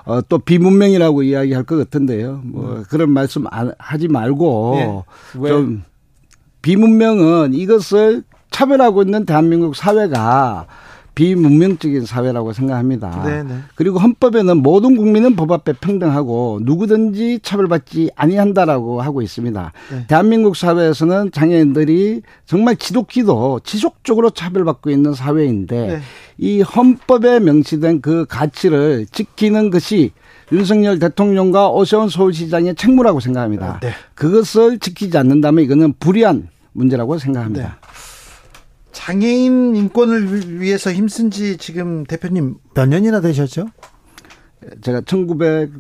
[0.04, 2.40] 어, 또 비문명이라고 이야기할 것 같은데요.
[2.44, 2.84] 뭐 음.
[2.88, 5.48] 그런 말씀 안, 하지 말고 네.
[5.48, 5.84] 좀
[6.62, 10.66] 비문명은 이것을 차별하고 있는 대한민국 사회가
[11.14, 13.22] 비문명적인 사회라고 생각합니다.
[13.22, 13.42] 네네.
[13.42, 13.58] 네.
[13.74, 19.72] 그리고 헌법에는 모든 국민은 법 앞에 평등하고 누구든지 차별받지 아니한다라고 하고 있습니다.
[19.90, 20.06] 네.
[20.08, 26.00] 대한민국 사회에서는 장애인들이 정말 지독히도 지속적으로 차별받고 있는 사회인데 네.
[26.38, 30.12] 이 헌법에 명시된 그 가치를 지키는 것이
[30.50, 33.80] 윤석열 대통령과 오세훈 서울시장의 책무라고 생각합니다.
[33.80, 33.90] 네.
[34.14, 37.78] 그것을 지키지 않는다면 이거는 불의한 문제라고 생각합니다.
[38.92, 38.98] 네.
[39.00, 43.66] 장애인 인권을 위해서 힘쓴 지 지금 대표님 몇 년이나 되셨죠?
[44.80, 45.70] 제가 1900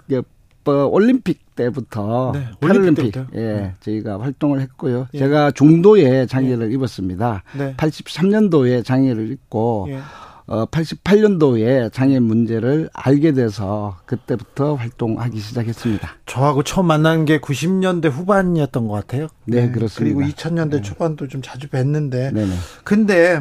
[0.90, 3.74] 올림픽 때부터 네, 패럴림픽 예, 네.
[3.80, 5.08] 저희가 활동을 했고요.
[5.12, 5.18] 예.
[5.18, 6.74] 제가 중도에 장애를 예.
[6.74, 7.42] 입었습니다.
[7.58, 7.74] 네.
[7.76, 9.98] 83년도에 장애를 입고 예.
[10.46, 16.16] 어, 88년도에 장애 문제를 알게 돼서 그때부터 활동하기 시작했습니다.
[16.26, 19.28] 저하고 처음 만난 게 90년대 후반이었던 것 같아요.
[19.44, 19.72] 네, 네.
[19.72, 20.16] 그렇습니다.
[20.16, 20.82] 그리고 2000년대 네.
[20.82, 22.32] 초반도 좀 자주 뵀는데.
[22.32, 22.54] 네네.
[22.84, 23.40] 근데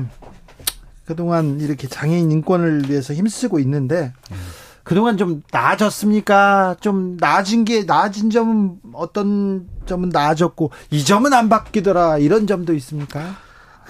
[1.05, 4.37] 그동안 이렇게 장애인 인권을 위해서 힘쓰고 있는데 음.
[4.83, 6.75] 그동안 좀 나아졌습니까?
[6.79, 13.35] 좀 나아진 게 나아진 점은 어떤 점은 나아졌고 이 점은 안 바뀌더라 이런 점도 있습니까?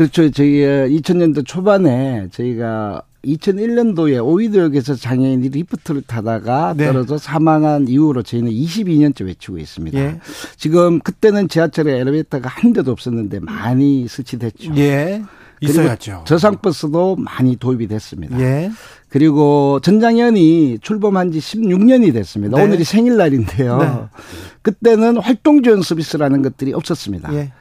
[0.01, 0.31] 그렇죠.
[0.31, 6.87] 저희 2000년도 초반에 저희가 2001년도에 오이도역에서 장애인이 리프트를 타다가 네.
[6.87, 9.99] 떨어져 사망한 이후로 저희는 22년째 외치고 있습니다.
[9.99, 10.19] 예.
[10.57, 14.75] 지금 그때는 지하철에 엘리베이터가 한 대도 없었는데 많이 설치됐죠.
[14.77, 15.21] 예.
[15.59, 16.23] 있어야죠.
[16.25, 18.39] 저상버스도 많이 도입이 됐습니다.
[18.39, 18.71] 예.
[19.09, 22.57] 그리고 전장현이 출범한 지 16년이 됐습니다.
[22.57, 22.63] 네.
[22.63, 23.77] 오늘이 생일날인데요.
[23.77, 23.91] 네.
[24.63, 27.31] 그때는 활동 지원 서비스라는 것들이 없었습니다.
[27.35, 27.51] 예.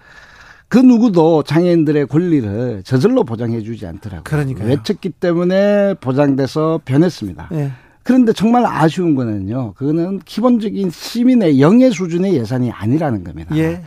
[0.70, 4.22] 그 누구도 장애인들의 권리를 저절로 보장해주지 않더라고요.
[4.22, 7.48] 그러니까 외쳤기 때문에 보장돼서 변했습니다.
[7.50, 7.72] 네.
[8.04, 9.74] 그런데 정말 아쉬운 거는요.
[9.74, 13.56] 그거는 기본적인 시민의 영예 수준의 예산이 아니라는 겁니다.
[13.58, 13.82] 예.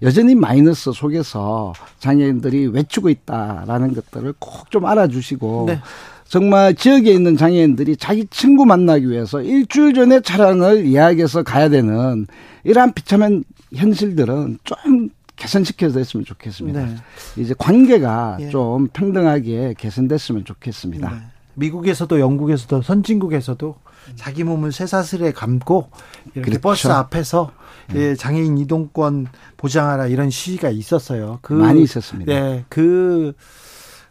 [0.00, 5.80] 여전히 마이너스 속에서 장애인들이 외치고 있다라는 것들을 꼭 좀 알아주시고 네.
[6.28, 12.26] 정말 지역에 있는 장애인들이 자기 친구 만나기 위해서 일주일 전에 차량을 예약해서 가야 되는
[12.62, 13.42] 이러한 비참한
[13.74, 16.84] 현실들은 좀 개선시켜서 했으면 좋겠습니다.
[16.84, 16.96] 네.
[17.36, 18.50] 이제 관계가 예.
[18.50, 21.10] 좀 평등하게 개선됐으면 좋겠습니다.
[21.10, 21.16] 네.
[21.54, 23.76] 미국에서도 영국에서도 선진국에서도
[24.16, 25.90] 자기 몸을 쇠사슬에 감고
[26.34, 26.60] 이렇게 그렇죠.
[26.60, 27.52] 버스 앞에서
[27.94, 31.38] 예, 장애인 이동권 보장하라 이런 시위가 있었어요.
[31.42, 32.32] 그 많이 있었습니다.
[32.32, 33.32] 예, 그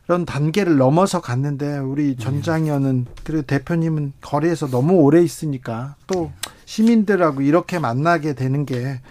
[0.05, 6.31] 그런 단계를 넘어서 갔는데 우리 전장현은 그리고 대표님은 거리에서 너무 오래 있으니까 또
[6.65, 9.01] 시민들하고 이렇게 만나게 되는 게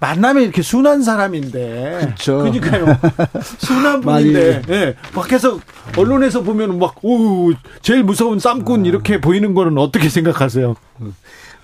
[0.00, 1.98] 만나면 이렇게 순한 사람인데.
[2.00, 2.38] 그렇죠.
[2.38, 2.98] 그러니까요.
[3.58, 4.62] 순한 분인데.
[4.68, 4.72] 예.
[4.72, 4.94] 네.
[5.14, 5.58] 밖에서
[5.96, 8.88] 언론에서 보면 막 오, 제일 무서운 쌈꾼 아.
[8.88, 10.74] 이렇게 보이는 거는 어떻게 생각하세요?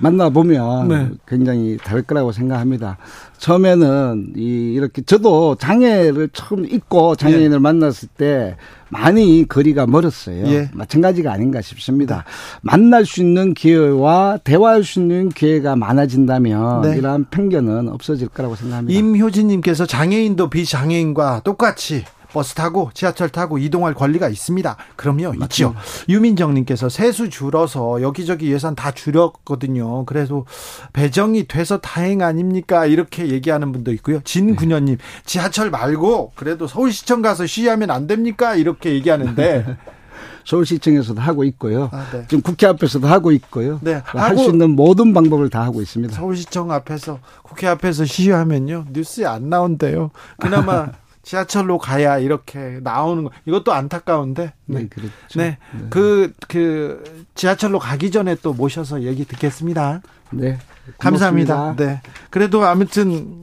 [0.01, 1.09] 만나보면 네.
[1.29, 2.99] 굉장히 다를 거라고 생각합니다.
[3.39, 7.59] 처음에는 이 이렇게 저도 장애를 처음 입고 장애인을 예.
[7.59, 8.57] 만났을 때
[8.89, 10.47] 많이 거리가 멀었어요.
[10.47, 10.71] 예.
[10.75, 12.25] 마찬가지가 아닌가 싶습니다.
[12.61, 16.97] 만날 수 있는 기회와 대화할 수 있는 기회가 많아진다면 네.
[16.99, 18.99] 이러한 편견은 없어질 거라고 생각합니다.
[18.99, 24.77] 임효진님께서 장애인도 비장애인과 똑같이 버스 타고 지하철 타고 이동할 권리가 있습니다.
[24.97, 25.75] 그럼요, 있죠.
[26.09, 30.05] 유민정님께서 세수 줄어서 여기저기 예산 다 줄였거든요.
[30.05, 30.45] 그래서
[30.93, 32.87] 배정이 돼서 다행 아닙니까?
[32.87, 34.21] 이렇게 얘기하는 분도 있고요.
[34.25, 38.55] 진구년님 지하철 말고 그래도 서울시청 가서 시위하면 안 됩니까?
[38.55, 39.77] 이렇게 얘기하는데.
[40.45, 41.91] 서울시청에서도 하고 있고요.
[41.93, 42.25] 아, 네.
[42.29, 43.79] 지금 국회 앞에서도 하고 있고요.
[43.83, 44.01] 네.
[44.05, 46.15] 할수 있는 모든 방법을 다 하고 있습니다.
[46.15, 50.11] 서울시청 앞에서 국회 앞에서 시위하면요 뉴스에 안 나온대요.
[50.39, 50.89] 그나마
[51.23, 55.13] 지하철로 가야 이렇게 나오는 거 이것도 안타까운데 네, 네 그렇죠.
[55.37, 55.59] 네.
[55.73, 55.87] 네.
[55.91, 60.03] 그, 그, 지하철로 가기 전에 또 모셔서 얘기 듣겠습니다.
[60.31, 60.59] 네.
[60.99, 61.55] 감사합니다.
[61.55, 61.85] 고맙습니다.
[61.85, 62.03] 네.
[62.31, 63.43] 그래도 아무튼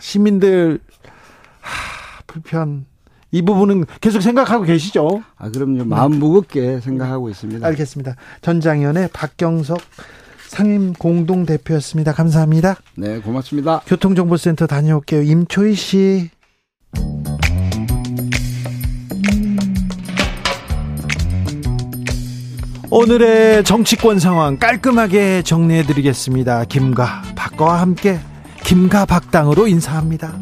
[0.00, 0.80] 시민들,
[1.60, 2.86] 하, 불편,
[3.30, 5.22] 이 부분은 계속 생각하고 계시죠?
[5.38, 5.84] 아, 그럼요.
[5.84, 7.66] 마음 무겁게 생각하고 있습니다.
[7.66, 8.16] 알겠습니다.
[8.42, 9.80] 전장현의 박경석
[10.48, 12.12] 상임 공동 대표였습니다.
[12.12, 12.76] 감사합니다.
[12.94, 13.80] 네, 고맙습니다.
[13.86, 15.22] 교통정보센터 다녀올게요.
[15.22, 16.30] 임초희 씨.
[22.94, 26.66] 오늘의 정치권 상황 깔끔하게 정리해드리겠습니다.
[26.66, 28.20] 김과 박과 함께
[28.64, 30.38] 김과 박당으로 인사합니다.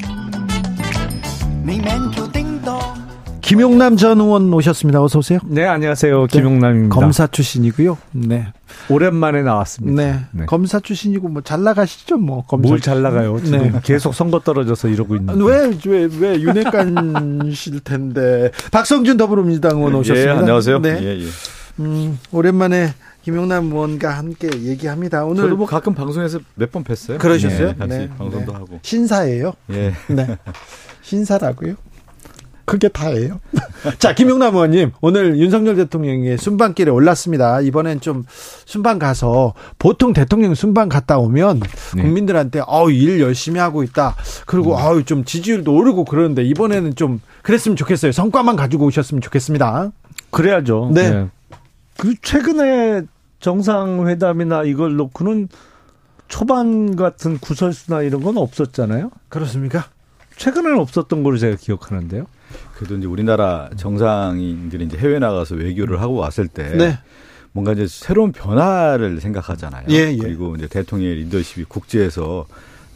[3.54, 5.02] 김용남 전 의원 오셨습니다.
[5.02, 5.40] 어서 오세요.
[5.44, 6.28] 네, 안녕하세요.
[6.28, 6.94] 네, 김용남입니다.
[6.94, 7.98] 검사 출신이고요.
[8.12, 8.46] 네.
[8.88, 10.00] 오랜만에 나왔습니다.
[10.00, 10.20] 네.
[10.30, 10.46] 네.
[10.46, 12.44] 검사 출신이고 뭐 잘 나가시죠, 뭐.
[12.46, 13.40] 검사 뭘잘 나가요?
[13.42, 13.80] 지금 네.
[13.82, 15.42] 계속 선거 떨어져서 이러고 있는데.
[15.44, 18.52] 왜, 왜, 왜 윤핵관실 텐데.
[18.70, 20.32] 박성준 더불어민주당 의원 예, 오셨습니다.
[20.32, 20.78] 예, 안녕하세요.
[20.78, 20.98] 네.
[21.02, 21.26] 예, 예.
[21.80, 25.24] 음, 오랜만에 김용남 의원과 함께 얘기합니다.
[25.24, 27.18] 오늘 저도 뭐 가끔 방송에서 몇 번 뵀어요.
[27.18, 27.68] 그러셨어요?
[27.70, 28.08] 네, 같이 네.
[28.16, 28.58] 방송도 네.
[28.58, 28.78] 하고.
[28.82, 29.54] 신사예요?
[29.72, 29.92] 예.
[30.06, 30.38] 네.
[31.02, 31.74] 신사라고요?
[32.70, 33.40] 그게 다예요.
[33.98, 37.60] 자, 김용남 의원님, 오늘 윤석열 대통령이 순방길에 올랐습니다.
[37.62, 38.24] 이번엔 좀
[38.64, 41.62] 순방 가서 보통 대통령 순방 갔다 오면
[41.96, 42.02] 네.
[42.02, 44.14] 국민들한테 어우 일 열심히 하고 있다.
[44.46, 44.80] 그리고 음.
[44.80, 48.12] 어우 좀 지지율도 오르고 그러는데 이번에는 좀 그랬으면 좋겠어요.
[48.12, 49.90] 성과만 가지고 오셨으면 좋겠습니다.
[50.30, 50.92] 그래야죠.
[50.94, 51.10] 네.
[51.10, 51.28] 네.
[51.96, 53.02] 그 최근에
[53.40, 55.48] 정상회담이나 이걸 놓고는
[56.28, 59.10] 초반 같은 구설수나 이런 건 없었잖아요.
[59.28, 59.86] 그렇습니까?
[60.36, 62.26] 최근에는 없었던 걸로 제가 기억하는데요.
[62.80, 66.98] 그래도 이제 우리나라 정상인들이 이제 해외 나가서 외교를 하고 왔을 때 네.
[67.52, 69.84] 뭔가 이제 새로운 변화를 생각하잖아요.
[69.90, 70.16] 예, 예.
[70.16, 72.46] 그리고 이제 대통령의 리더십이 국제에서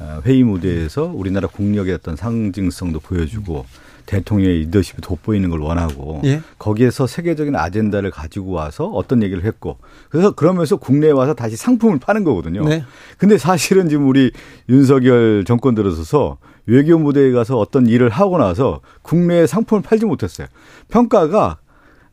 [0.01, 3.67] 어, 회의 무대에서 우리나라 국력의 어떤 상징성도 보여주고
[4.07, 6.41] 대통령의 리더십이 돋보이는 걸 원하고 예?
[6.59, 9.77] 거기에서 세계적인 아젠다를 가지고 와서 어떤 얘기를 했고
[10.09, 12.67] 그래서 그러면서 국내에 와서 다시 상품을 파는 거거든요.
[12.67, 12.85] 네.
[13.19, 14.33] 근데 사실은 지금 우리
[14.71, 20.47] 윤석열 정권 들어서서 외교 무대에 가서 어떤 일을 하고 나서 국내에 상품을 팔지 못했어요.
[20.89, 21.59] 평가가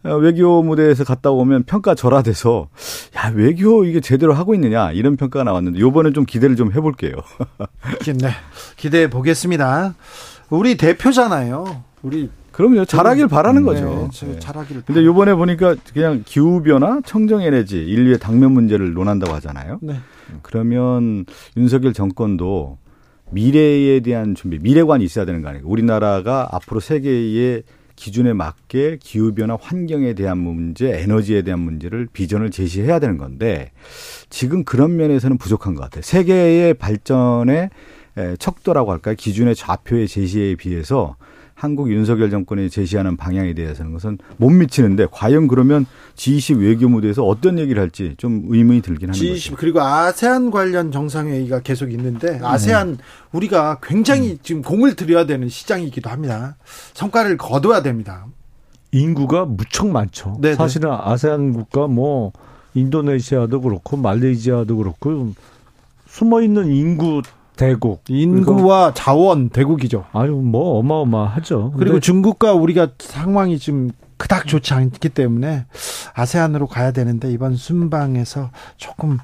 [0.04, 2.70] 어, 외교 무대에서 갔다 오면 평가 절하돼서
[3.18, 7.14] 야 외교 이게 제대로 하고 있느냐 이런 평가가 나왔는데 요번에 좀 기대를 좀 해볼게요.
[8.18, 8.30] 네,
[8.78, 9.94] 기대해 보겠습니다.
[10.50, 11.84] 우리 대표잖아요.
[12.02, 12.84] 우리 그럼요.
[12.86, 14.10] 잘하길 바라는 네, 거죠.
[14.26, 14.40] 네.
[14.40, 14.84] 잘하길.
[14.86, 19.80] 근데 요번에 보니까 그냥 기후 변화, 청정 에너지, 인류의 당면 문제를 논한다고 하잖아요.
[19.82, 19.96] 네.
[20.42, 22.78] 그러면 윤석열 정권도
[23.32, 25.65] 미래에 대한 준비, 미래관이 있어야 되는 거 아니에요.
[25.65, 27.63] 우리나라가 앞으로 세계의
[27.96, 33.72] 기준에 맞게 기후 변화, 환경에 대한 문제, 에너지에 대한 문제를 비전을 제시해야 되는 건데
[34.30, 36.02] 지금 그런 면에서는 부족한 것 같아요.
[36.02, 37.70] 세계의 발전에
[38.39, 39.15] 척도라고 할까요?
[39.17, 41.15] 기준의 좌표의 제시에 비해서
[41.62, 47.60] 한국 윤석열 정권이 제시하는 방향에 대해서는 것은 못 미치는데 과연 그러면 G20 외교 무대에서 어떤
[47.60, 49.56] 얘기를 할지 좀 의문이 들긴 하는 G20 거죠.
[49.58, 53.04] 그리고 아세안 관련 정상회의가 계속 있는데 아세안 네.
[53.32, 54.38] 우리가 굉장히 음.
[54.41, 56.56] 지금 공을 들여야 되는 시장이기도 합니다.
[56.95, 58.26] 성과를 거둬야 됩니다.
[58.91, 60.39] 인구가 무척 많죠.
[60.41, 60.54] 네네.
[60.54, 60.56] 네.
[60.56, 62.32] 사실은 아세안 국가 뭐
[62.74, 65.36] 인도네시아도 그렇고 말레이시아도 그렇고
[66.08, 67.21] 숨어 있는 인구
[67.62, 70.06] 대국 인구와 자원 대국이죠.
[70.13, 71.74] 아유 뭐 어마어마하죠.
[71.78, 75.67] 그리고 중국과 우리가 상황이 좀 그닥 좋지 않기 때문에
[76.15, 79.19] 아세안으로 가야 되는데 이번 순방에서 조금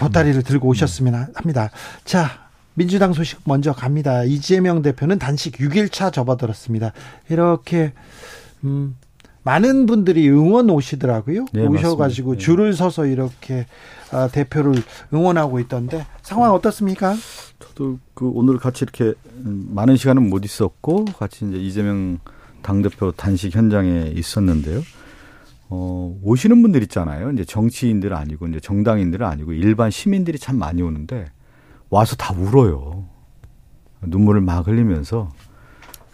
[0.00, 1.70] 보따리를 들고 오셨으면 합니다.
[2.04, 2.28] 자,
[2.74, 4.24] 민주당 소식 먼저 갑니다.
[4.24, 6.92] 이재명 대표는 단식 6일차 접어들었습니다.
[7.28, 7.92] 이렇게
[8.64, 8.96] 음
[9.46, 11.46] 많은 분들이 응원 오시더라고요.
[11.52, 12.38] 네, 오셔가지고 네.
[12.38, 13.66] 줄을 서서 이렇게
[14.10, 14.74] 아, 대표를
[15.14, 17.14] 응원하고 있던데 상황 어떻습니까?
[17.60, 22.18] 저도 그 오늘 같이 이렇게 많은 시간은 못 있었고 같이 이제 이재명
[22.60, 24.82] 당 대표 단식 현장에 있었는데요.
[25.68, 27.30] 어, 오시는 분들 있잖아요.
[27.30, 31.26] 이제 정치인들 아니고 이제 정당인들 아니고 일반 시민들이 참 많이 오는데
[31.88, 33.04] 와서 다 울어요.
[34.02, 35.30] 눈물을 막 흘리면서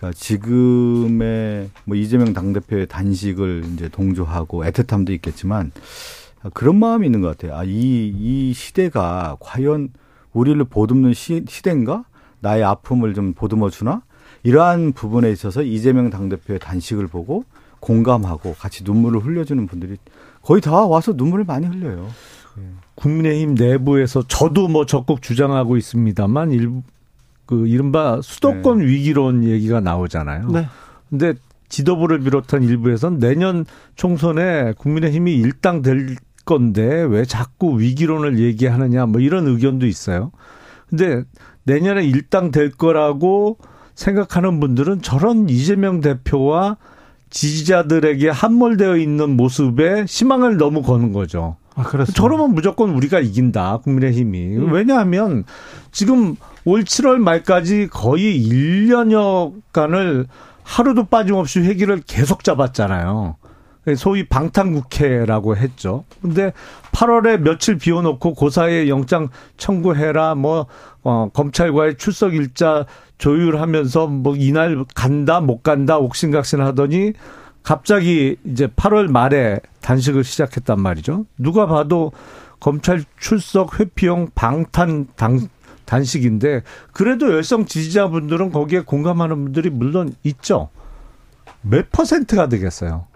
[0.02, 5.70] 그러니까 지금의 뭐 이재명 당대표의 단식을 이제 동조하고 애틋함도 있겠지만
[6.54, 7.56] 그런 마음이 있는 것 같아요.
[7.56, 9.90] 아, 이, 이 시대가 과연
[10.32, 12.04] 우리를 보듬는 시, 시대인가?
[12.40, 14.02] 나의 아픔을 좀 보듬어 주나?
[14.42, 17.44] 이러한 부분에 있어서 이재명 당대표의 단식을 보고
[17.78, 19.98] 공감하고 같이 눈물을 흘려주는 분들이
[20.42, 22.08] 거의 다 와서 눈물을 많이 흘려요.
[22.96, 26.82] 국민의힘 내부에서 저도 뭐 적극 주장하고 있습니다만
[27.52, 28.86] 그 이른바 수도권 네.
[28.86, 30.48] 위기론 얘기가 나오잖아요.
[30.48, 30.66] 네.
[31.10, 31.34] 근데
[31.68, 39.86] 지도부를 비롯한 일부에서는 내년 총선에 국민의힘이 일당될 건데 왜 자꾸 위기론을 얘기하느냐 뭐 이런 의견도
[39.86, 40.32] 있어요.
[40.88, 41.24] 근데
[41.64, 43.58] 내년에 일당될 거라고
[43.94, 46.78] 생각하는 분들은 저런 이재명 대표와
[47.28, 51.56] 지지자들에게 함몰되어 있는 모습에 희망을 너무 거는 거죠.
[51.82, 52.20] 아, 그렇습니다.
[52.20, 54.56] 저러면 무조건 우리가 이긴다, 국민의힘이.
[54.56, 54.72] 음.
[54.72, 55.44] 왜냐하면
[55.90, 60.26] 지금 올 7월 말까지 거의 1년여간을
[60.62, 63.36] 하루도 빠짐없이 회기를 계속 잡았잖아요.
[63.96, 66.04] 소위 방탄국회라고 했죠.
[66.20, 66.52] 근데
[66.92, 70.66] 8월에 며칠 비워놓고 고사에 영장 청구해라, 뭐,
[71.02, 72.86] 어, 검찰과의 출석 일자
[73.18, 77.12] 조율하면서 뭐 이날 간다, 못 간다, 옥신각신 하더니
[77.62, 81.26] 갑자기 이제 8월 말에 단식을 시작했단 말이죠.
[81.38, 82.12] 누가 봐도
[82.60, 85.48] 검찰 출석 회피용 방탄 당,
[85.84, 90.70] 단식인데 그래도 열성 지지자분들은 거기에 공감하는 분들이 물론 있죠.
[91.60, 93.06] 몇 퍼센트가 되겠어요?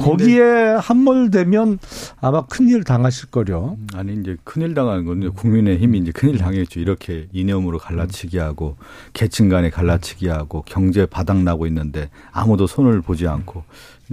[0.00, 1.78] 거기에 함몰되면
[2.20, 3.76] 아마 큰일 당하실 거려.
[3.78, 6.80] 음, 아니 이제 큰일 당하는 건 국민의 힘이 이제 큰일 당했죠.
[6.80, 8.76] 이렇게 이념으로 갈라치기 하고
[9.12, 13.64] 계층 간에 갈라치기 하고 경제 바닥 나고 있는데 아무도 손을 보지 않고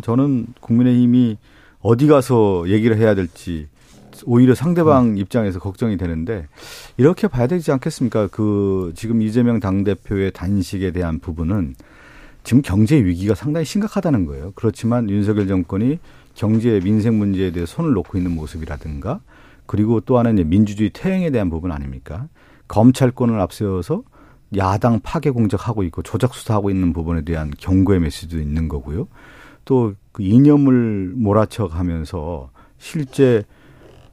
[0.01, 1.37] 저는 국민의 힘이
[1.79, 3.67] 어디 가서 얘기를 해야 될지
[4.25, 5.17] 오히려 상대방 음.
[5.17, 6.47] 입장에서 걱정이 되는데
[6.97, 8.27] 이렇게 봐야 되지 않겠습니까?
[8.27, 11.75] 그 지금 이재명 당 대표의 단식에 대한 부분은
[12.43, 14.51] 지금 경제 위기가 상당히 심각하다는 거예요.
[14.55, 15.99] 그렇지만 윤석열 정권이
[16.35, 19.21] 경제 민생 문제에 대해 손을 놓고 있는 모습이라든가
[19.65, 22.27] 그리고 또 하나는 민주주의 퇴행에 대한 부분 아닙니까?
[22.67, 24.03] 검찰권을 앞세워서
[24.57, 29.07] 야당 파괴 공작하고 있고 조작 수사하고 있는 부분에 대한 경고의 메시지도 있는 거고요.
[29.65, 33.43] 또 그 이념을 몰아쳐 가면서 실제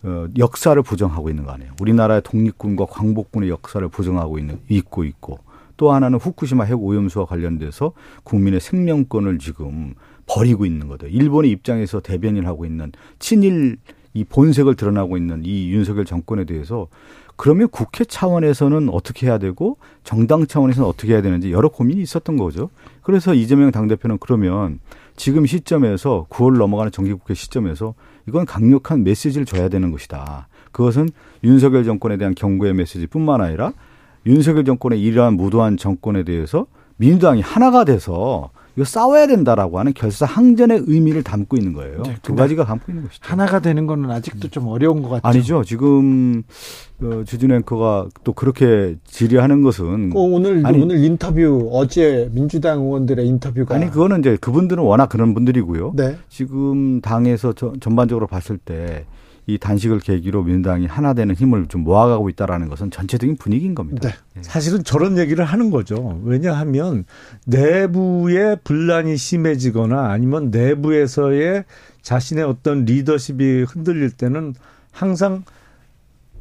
[0.03, 1.73] 어, 역사를 부정하고 있는 거 아니에요.
[1.79, 5.39] 우리나라의 독립군과 광복군의 역사를 부정하고 있는 있고 있고
[5.81, 7.93] 또 하나는 후쿠시마 핵 오염수와 관련돼서
[8.25, 9.95] 국민의 생명권을 지금
[10.27, 11.07] 버리고 있는 거죠.
[11.07, 13.79] 일본의 입장에서 대변인을 하고 있는 친일
[14.13, 16.89] 이 본색을 드러나고 있는 이 윤석열 정권에 대해서
[17.37, 22.69] 그러면 국회 차원에서는 어떻게 해야 되고 정당 차원에서는 어떻게 해야 되는지 여러 고민이 있었던 거죠.
[23.01, 24.81] 그래서 이재명 당대표는 그러면
[25.17, 27.95] 지금 시점에서 9월 넘어가는 정기국회 시점에서
[28.29, 30.49] 이건 강력한 메시지를 줘야 되는 것이다.
[30.73, 31.09] 그것은
[31.43, 33.73] 윤석열 정권에 대한 경고의 메시지뿐만 아니라
[34.27, 41.23] 윤석열 정권의 이러한 무도한 정권에 대해서 민주당이 하나가 돼서 이거 싸워야 된다라고 하는 결사항전의 의미를
[41.23, 42.03] 담고 있는 거예요.
[42.03, 43.21] 네, 두 가지가 담고 있는 것이죠.
[43.29, 45.27] 하나가 되는 거는 아직도 좀 어려운 것 같죠.
[45.27, 45.65] 아니죠.
[45.65, 46.43] 지금
[47.03, 53.27] 어, 주진 앵커가 또 그렇게 질의하는 것은 어, 오늘 아니, 오늘 인터뷰 어제 민주당 의원들의
[53.27, 55.95] 인터뷰가 아니 그거는 이제 그분들은 워낙 그런 분들이고요.
[55.97, 56.17] 네.
[56.29, 59.05] 지금 당에서 저, 전반적으로 봤을 때
[59.47, 64.09] 이 단식을 계기로 민주당이 하나 되는 힘을 좀 모아가고 있다라는 것은 전체적인 분위기인 겁니다.
[64.09, 64.15] 네.
[64.35, 64.43] 네.
[64.43, 66.21] 사실은 저런 얘기를 하는 거죠.
[66.25, 67.05] 왜냐하면
[67.47, 71.65] 내부의 분란이 심해지거나 아니면 내부에서의
[72.03, 74.55] 자신의 어떤 리더십이 흔들릴 때는
[74.93, 75.45] 항상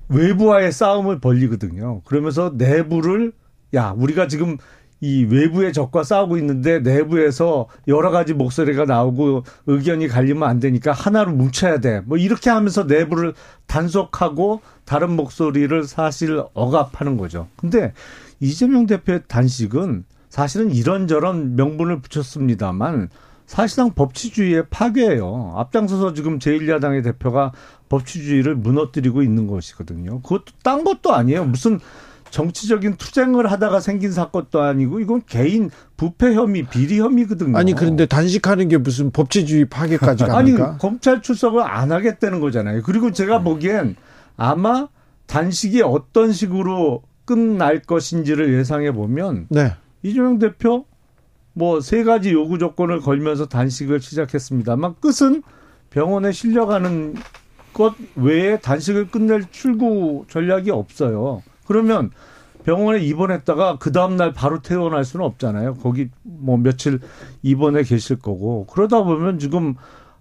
[0.10, 2.02] 외부와의 싸움을 벌리거든요.
[2.02, 3.32] 그러면서 내부를
[3.76, 4.58] 야 우리가 지금
[5.02, 11.32] 이 외부의 적과 싸우고 있는데 내부에서 여러 가지 목소리가 나오고 의견이 갈리면 안 되니까 하나로
[11.32, 12.02] 뭉쳐야 돼.
[12.06, 13.34] 뭐 이렇게 하면서 내부를
[13.68, 17.48] 단속하고 다른 목소리를 사실 억압하는 거죠.
[17.56, 17.94] 근데
[18.40, 23.10] 이재명 대표의 단식은 사실은 이런저런 명분을 붙였습니다만
[23.46, 25.54] 사실상 법치주의의 파괴예요.
[25.56, 27.52] 앞장서서 지금 제1야당의 대표가
[27.90, 30.22] 법치주의를 무너뜨리고 있는 것이거든요.
[30.22, 31.46] 그것도 딴 것도 아니에요.
[31.46, 31.80] 무슨
[32.32, 37.58] 정치적인 투쟁을 하다가 생긴 사건도 아니고 이건 개인 부패 혐의, 비리 혐의거든요.
[37.58, 40.68] 아니 그런데 단식하는 게 무슨 법치주의 파괴까지 갑니까?
[40.70, 42.82] 아니 검찰 출석을 안 하겠다는 거잖아요.
[42.84, 43.96] 그리고 제가 보기엔
[44.38, 44.88] 아마
[45.28, 49.74] 단식이 어떤 식으로 끝날 것인지를 예상해 보면 네.
[50.02, 50.86] 이재명 대표
[51.54, 55.44] 뭐 세 가지 요구 조건을 걸면서 단식을 시작했습니다만 끝은
[55.90, 57.16] 병원에 실려가는
[57.74, 61.44] 것 외에 단식을 끝낼 출구 전략이 없어요.
[61.70, 62.10] 그러면
[62.66, 65.76] 병원에 입원했다가 그 다음날 바로 퇴원할 수는 없잖아요.
[65.76, 67.00] 거기 뭐 며칠
[67.44, 68.66] 입원해 계실 거고.
[68.66, 69.76] 그러다 보면 지금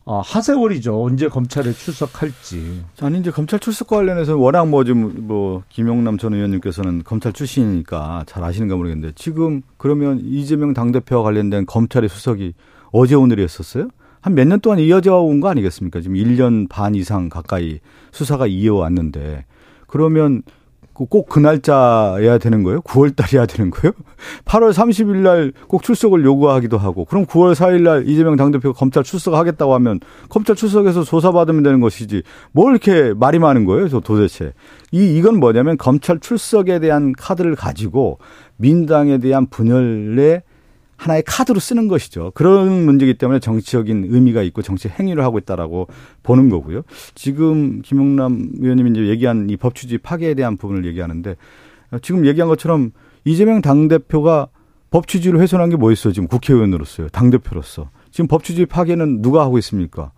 [0.04, 1.02] 어, 하세월이죠.
[1.02, 2.84] 언제 검찰에 출석할지.
[3.00, 9.12] 아니 이제 검찰 출석 관련해서 워낙 뭐좀뭐 김용남 전 의원님께서는 검찰 출신이니까 잘 아시는가 모르겠는데
[9.16, 12.52] 지금 그러면 이재명 당 대표와 관련된 검찰의 수석이
[12.92, 13.88] 어제 오늘이었었어요?
[14.20, 16.00] 한 몇 년 동안 이어져 온 거 아니겠습니까?
[16.02, 17.80] 지금 1년 반 이상 가까이
[18.12, 19.44] 수사가 이어왔는데
[19.86, 20.57] 그러면 그
[21.06, 22.80] 꼭 그 날짜여야 되는 거예요?
[22.80, 23.92] 9월 달이어야 되는 거예요?
[24.46, 29.74] 8월 30일 날 꼭 출석을 요구하기도 하고 그럼 9월 4일 날 이재명 당대표가 검찰 출석하겠다고
[29.74, 32.22] 하면 검찰 출석해서 조사받으면 되는 것이지
[32.52, 33.88] 뭘 이렇게 말이 많은 거예요?
[33.88, 34.52] 저 도대체.
[34.90, 38.18] 이 이건 뭐냐면 검찰 출석에 대한 카드를 가지고
[38.56, 40.42] 민당에 대한 분열에
[40.98, 42.32] 하나의 카드로 쓰는 것이죠.
[42.34, 45.86] 그런 문제이기 때문에 정치적인 의미가 있고 정치 행위를 하고 있다라고
[46.24, 46.82] 보는 거고요.
[47.14, 51.36] 지금 김용남 의원님이 이제 얘기한 이 법치주의 파괴에 대한 부분을 얘기하는데
[52.02, 52.90] 지금 얘기한 것처럼
[53.24, 54.48] 이재명 당대표가
[54.90, 56.12] 법치주의를 훼손한 게뭐 있어요?
[56.12, 57.08] 지금 국회의원으로서요.
[57.10, 57.90] 당대표로서.
[58.10, 60.12] 지금 법치주의 파괴는 누가 하고 있습니까?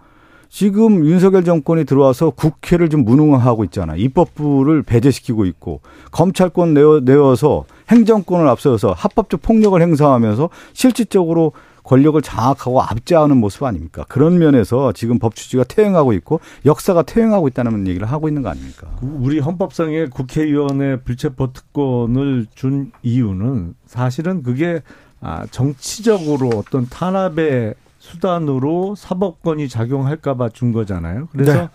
[0.51, 3.95] 지금 윤석열 정권이 들어와서 국회를 좀 무능화하고 있잖아.
[3.95, 5.81] 입법부를 배제시키고 있고
[6.11, 11.53] 검찰권 내어, 내어서 행정권을 앞서서 합법적 폭력을 행사하면서 실질적으로
[11.85, 14.05] 권력을 장악하고 압제하는 모습 아닙니까?
[14.09, 18.89] 그런 면에서 지금 법치주의가 퇴행하고 있고 역사가 퇴행하고 있다는 얘기를 하고 있는 거 아닙니까?
[19.01, 24.83] 우리 헌법상에 국회의원의 불체포 특권을 준 이유는 사실은 그게
[25.21, 31.29] 아, 정치적으로 어떤 탄압의 수단으로 사법권이 작용할까봐 준 거잖아요.
[31.31, 31.69] 그래서 네.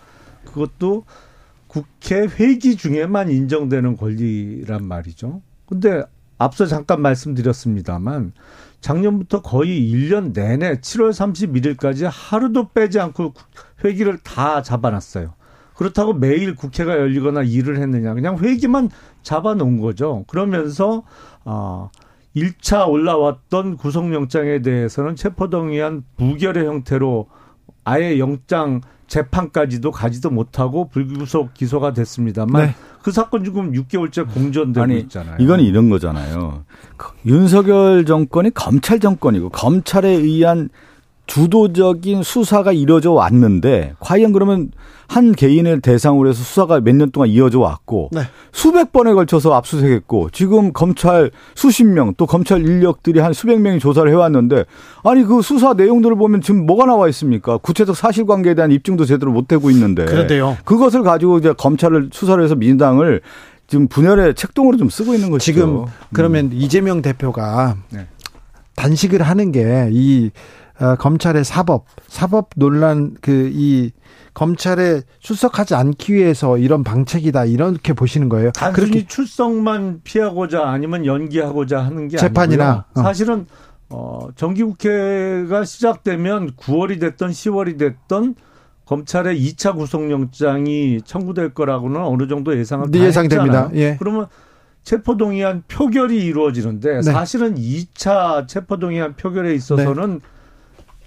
[0.44, 1.04] 그것도
[1.68, 5.40] 국회 회기 중에만 인정되는 권리란 말이죠.
[5.66, 6.02] 근데
[6.36, 8.32] 앞서 잠깐 말씀드렸습니다만
[8.80, 13.32] 작년부터 거의 1년 내내 7월 31일까지 하루도 빼지 않고
[13.84, 15.32] 회기를 다 잡아놨어요.
[15.74, 18.14] 그렇다고 매일 국회가 열리거나 일을 했느냐.
[18.14, 18.90] 그냥 회기만
[19.22, 20.24] 잡아놓은 거죠.
[20.26, 21.04] 그러면서,
[21.44, 21.90] 어,
[22.36, 27.28] 1차 올라왔던 구속영장에 대해서는 체포동의안 부결의 형태로
[27.84, 32.74] 아예 영장 재판까지도 가지도 못하고 불구속 기소가 됐습니다만 네.
[33.02, 35.36] 그 사건 지금 6개월째 공전되고 아니, 있잖아요.
[35.38, 36.64] 이건 이런 거잖아요.
[37.24, 40.68] 윤석열 정권이 검찰 정권이고 검찰에 의한
[41.26, 44.70] 주도적인 수사가 이뤄져 왔는데 과연 그러면
[45.08, 48.22] 한 개인을 대상으로 해서 수사가 몇 년 동안 이어져 왔고 네.
[48.52, 54.10] 수백 번에 걸쳐서 압수수색했고 지금 검찰 수십 명 또 검찰 인력들이 한 수백 명이 조사를
[54.10, 54.64] 해왔는데
[55.04, 57.58] 아니 그 수사 내용들을 보면 지금 뭐가 나와 있습니까?
[57.58, 60.56] 구체적 사실관계에 대한 입증도 제대로 못 되고 있는데 그런데요.
[60.64, 63.20] 그것을 가지고 이제 검찰을 수사를 해서 민당을
[63.66, 65.52] 지금 분열의 책동으로 좀 쓰고 있는 것이죠.
[65.52, 66.50] 지금 그러면 음.
[66.54, 68.06] 이재명 대표가 네.
[68.76, 70.30] 단식을 하는 게이 어,
[70.98, 73.92] 검찰의 사법, 사법 논란 그 이
[74.36, 78.50] 검찰에 출석하지 않기 위해서 이런 방책이다 이렇게 보시는 거예요.
[78.52, 83.02] 단순히 그렇게 출석만 피하고자 아니면 연기하고자 하는 게 재판이나 어.
[83.02, 83.46] 사실은
[83.88, 88.34] 어 정기국회가 시작되면 9월이 됐던 10월이 됐던
[88.84, 93.70] 검찰의 2차 구속영장이 청구될 거라고는 어느 정도 예상을 네, 예상됩니다.
[93.74, 93.96] 예.
[93.98, 94.26] 그러면
[94.82, 97.02] 체포동의안 표결이 이루어지는데 네.
[97.02, 100.35] 사실은 2차 체포동의안 표결에 있어서는 네.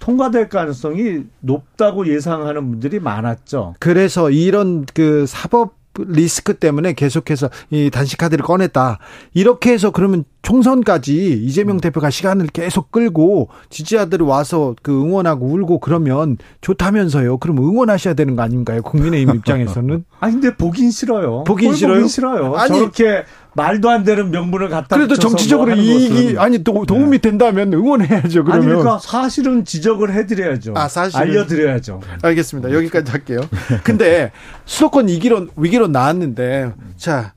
[0.00, 3.74] 통과될 가능성이 높다고 예상하는 분들이 많았죠.
[3.78, 8.98] 그래서 이런 그 사법 리스크 때문에 계속해서 이 단식 카드를 꺼냈다.
[9.34, 11.80] 이렇게 해서 그러면 총선까지 이재명 음.
[11.80, 17.38] 대표가 시간을 계속 끌고 지지자들이 와서 그 응원하고 울고 그러면 좋다면서요.
[17.38, 18.82] 그럼 응원하셔야 되는 거 아닌가요?
[18.82, 20.04] 국민의힘 입장에서는.
[20.20, 21.44] 아니 근데 보긴 싫어요.
[21.44, 21.94] 보긴 싫어요.
[21.94, 22.54] 보긴 싫어요.
[22.56, 23.24] 아니, 저렇게
[23.54, 27.18] 말도 안 되는 명분을 갖다 그래도 정치적으로 뭐 이익이 아니 도, 도움이 네.
[27.18, 28.44] 된다면 응원해야죠.
[28.44, 28.52] 그러면.
[28.54, 30.74] 아니 그러니까 사실은 지적을 해드려야죠.
[30.76, 32.00] 아 사실 알려드려야죠.
[32.22, 32.72] 알겠습니다.
[32.72, 33.40] 여기까지 할게요.
[33.84, 34.30] 근데
[34.64, 37.32] 수도권 위기론 위기론 나왔는데 자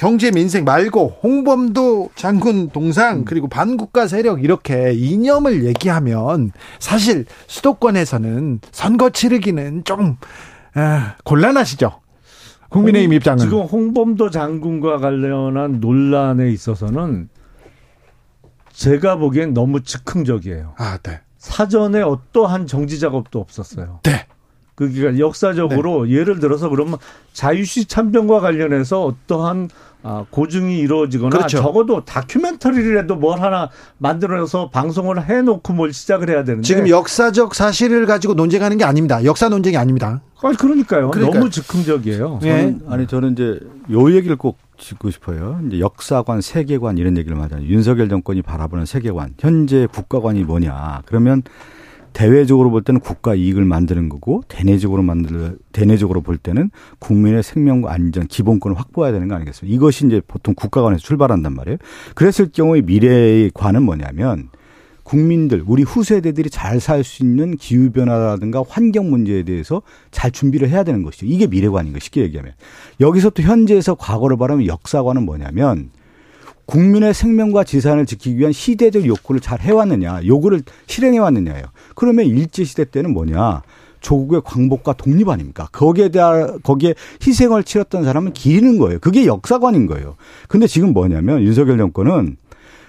[0.00, 3.24] 경제 민생 말고 홍범도 장군 동상 음.
[3.26, 10.16] 그리고 반국가 세력 이렇게 이념을 얘기하면 사실 수도권에서는 선거 치르기는 좀
[10.72, 12.00] 아, 곤란하시죠.
[12.70, 17.28] 국민의힘 입장은 지금 홍범도 장군과 관련한 논란에 있어서는
[18.72, 20.76] 제가 보기엔 너무 즉흥적이에요.
[20.78, 21.20] 아, 네.
[21.36, 24.00] 사전에 어떠한 정지 작업도 없었어요.
[24.04, 24.26] 네.
[24.80, 26.12] 그러니까 역사적으로 네.
[26.12, 26.96] 예를 들어서 그러면
[27.34, 29.68] 자유시 참변과 관련해서 어떠한
[30.02, 31.58] 아, 고증이 이루어지거나 그렇죠.
[31.58, 38.34] 적어도 다큐멘터리라도 뭘 하나 만들어서 방송을 해놓고 뭘 시작을 해야 되는데 지금 역사적 사실을 가지고
[38.34, 39.22] 논쟁하는 게 아닙니다.
[39.24, 40.22] 역사 논쟁이 아닙니다.
[40.42, 41.10] 아니 그러니까요.
[41.10, 41.38] 그러니까.
[41.38, 42.38] 너무 즉흥적이에요.
[42.42, 42.60] 네.
[42.62, 45.60] 저는, 아니 저는 이제 요 얘기를 꼭 짚고 싶어요.
[45.66, 47.66] 이제 역사관, 세계관 이런 얘기를 하잖아요.
[47.66, 51.02] 윤석열 정권이 바라보는 세계관, 현재 국가관이 뭐냐?
[51.04, 51.42] 그러면
[52.12, 58.26] 대외적으로 볼 때는 국가 이익을 만드는 거고 대내적으로 만들 대내적으로 볼 때는 국민의 생명과 안전
[58.26, 59.74] 기본권을 확보해야 되는 거 아니겠습니까?
[59.74, 61.78] 이것이 이제 보통 국가관에서 출발한단 말이에요.
[62.14, 64.48] 그랬을 경우에 미래의 관은 뭐냐면
[65.02, 70.84] 국민들 우리 후세대들이 잘 살 수 있는 기후 변화라든가 환경 문제에 대해서 잘 준비를 해야
[70.84, 71.26] 되는 것이죠.
[71.26, 72.52] 이게 미래관인 거 쉽게 얘기하면
[73.00, 75.90] 여기서 또 현재에서 과거를 바라면 역사관은 뭐냐면
[76.70, 81.64] 국민의 생명과 재산을 지키기 위한 시대적 욕구를 잘 해왔느냐, 요구를 실행해 왔느냐예요.
[81.96, 83.62] 그러면 일제 시대 때는 뭐냐?
[84.00, 85.68] 조국의 광복과 독립 아닙니까?
[85.72, 86.94] 거기에 대한 거기에
[87.26, 89.00] 희생을 치렀던 사람은 기리는 거예요.
[89.00, 90.14] 그게 역사관인 거예요.
[90.48, 92.36] 근데 지금 뭐냐면 윤석열 정권은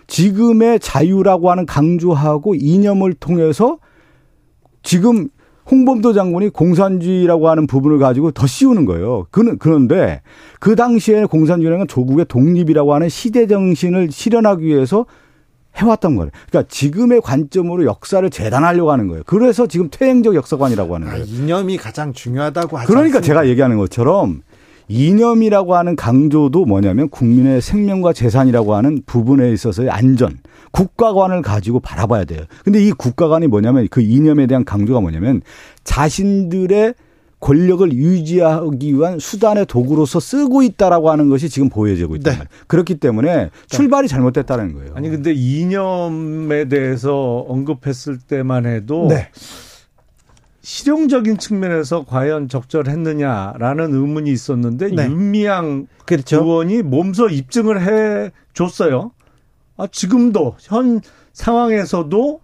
[0.05, 3.79] 지금의 자유라고 하는 강조하고 이념을 통해서
[4.83, 5.29] 지금
[5.71, 9.25] 홍범도 장군이 공산주의라고 하는 부분을 가지고 더 씌우는 거예요.
[9.31, 10.21] 그런데
[10.59, 15.05] 그 당시에 공산주의는 조국의 독립이라고 하는 시대 정신을 실현하기 위해서
[15.77, 16.31] 해왔던 거예요.
[16.49, 19.23] 그러니까 지금의 관점으로 역사를 재단하려고 하는 거예요.
[19.25, 21.23] 그래서 지금 퇴행적 역사관이라고 하는 아, 거예요.
[21.23, 22.87] 아, 이념이 가장 중요하다고 하죠.
[22.87, 23.21] 그러니까 않습니까?
[23.21, 24.41] 제가 얘기하는 것처럼
[24.89, 30.39] 이념이라고 하는 강조도 뭐냐면 국민의 생명과 재산이라고 하는 부분에 있어서의 안전,
[30.71, 32.41] 국가관을 가지고 바라봐야 돼요.
[32.63, 35.41] 근데 이 국가관이 뭐냐면 그 이념에 대한 강조가 뭐냐면
[35.83, 36.93] 자신들의
[37.41, 42.31] 권력을 유지하기 위한 수단의 도구로서 쓰고 있다라고 하는 것이 지금 보여지고 있다.
[42.31, 42.43] 네.
[42.67, 44.91] 그렇기 때문에 출발이 잘못됐다는 거예요.
[44.95, 49.29] 아니 근데 이념에 대해서 언급했을 때만 해도 네.
[50.61, 55.05] 실용적인 측면에서 과연 적절했느냐라는 의문이 있었는데 네.
[55.05, 56.43] 윤미향 그렇죠.
[56.43, 59.11] 의원이 몸소 입증을 해 줬어요.
[59.81, 61.01] 아, 지금도 현
[61.33, 62.39] 상황에서도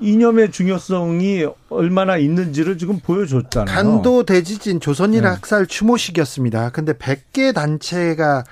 [0.00, 3.74] 이념의 중요성이 얼마나 있는지를 지금 보여줬잖아요.
[3.74, 5.28] 간도 대지진 조선인 네.
[5.28, 6.70] 학살 추모식이었습니다.
[6.70, 8.44] 근데 100개 단체가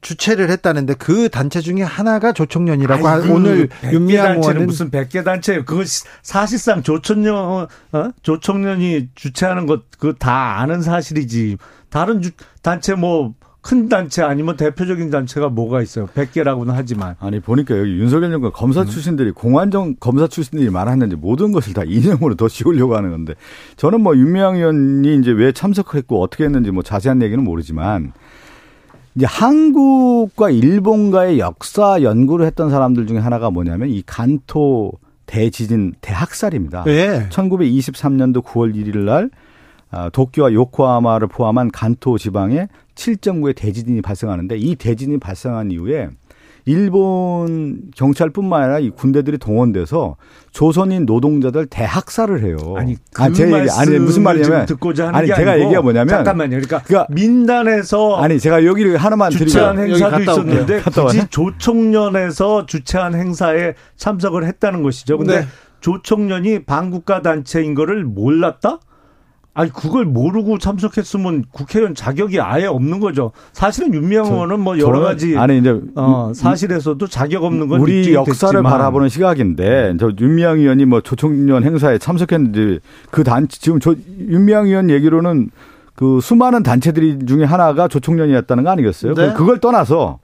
[0.00, 5.64] 주최를 했다는데 그 단체 중에 하나가 조총련이라고 아이 오늘 윤미향 의원은 무슨 100개 단체예요.
[5.64, 5.84] 그거
[6.22, 8.10] 사실상 조총련 어?
[8.22, 11.58] 조총련이 주최하는 것 그거 다 아는 사실이지.
[11.90, 12.30] 다른 주,
[12.62, 13.34] 단체 뭐
[13.66, 16.06] 큰 단체 아니면 대표적인 단체가 뭐가 있어요?
[16.14, 17.16] 100개라고는 하지만.
[17.18, 18.86] 아니, 보니까 여기 윤석열 정권 검사 음.
[18.86, 23.34] 출신들이, 공안정 검사 출신들이 말하는데 모든 것을 다 이념으로 더 씌우려고 하는 건데
[23.76, 28.12] 저는 뭐 윤미향 의원이 이제 왜 참석했고 어떻게 했는지 뭐 자세한 얘기는 모르지만
[29.16, 34.92] 이제 한국과 일본과의 역사 연구를 했던 사람들 중에 하나가 뭐냐면 이 간토
[35.26, 36.84] 대지진 대학살입니다.
[36.84, 37.28] 네.
[37.30, 39.45] 1923년도 9월 1일 날 아,
[40.12, 46.08] 도쿄와 요코하마를 포함한 간토 지방에 7.9의 대지진이 발생하는데 이 대지진이 발생한 이후에
[46.68, 50.16] 일본 경찰뿐만 아니라 이 군대들이 동원돼서
[50.50, 52.56] 조선인 노동자들 대학살을 해요.
[52.76, 56.08] 아니, 그 아니, 제 얘기, 아니 무슨 말이냐면 듣고자 하는 아니, 제가 아니고, 얘기가 뭐냐면
[56.08, 56.50] 잠깐만요.
[56.50, 63.74] 그러니까, 그러니까 민단에서 아니 제가 여기를 하나만 주최한 드리면, 행사도 있었는데 굳이 조총련에서 주최한 행사에
[63.94, 65.18] 참석을 했다는 것이죠.
[65.18, 65.46] 근데 네.
[65.80, 68.80] 조총련이 반국가 단체인 거를 몰랐다?
[69.56, 73.32] 아니 그걸 모르고 참석했으면 국회의원 자격이 아예 없는 거죠.
[73.54, 78.52] 사실은 윤미향 의원은 뭐 여러 가지 아니 이제 어, 사실에서도 자격 없는 건 우리 역사를
[78.52, 78.70] 됐지만.
[78.70, 82.80] 바라보는 시각인데 저 윤미향 의원이 뭐 조총련 행사에 참석했는데
[83.10, 85.48] 그 단체 지금 저 윤미향 의원 얘기로는
[85.94, 89.14] 그 수많은 단체들이 중에 하나가 조총련이었다는 거 아니겠어요?
[89.14, 89.32] 네.
[89.32, 90.18] 그걸 떠나서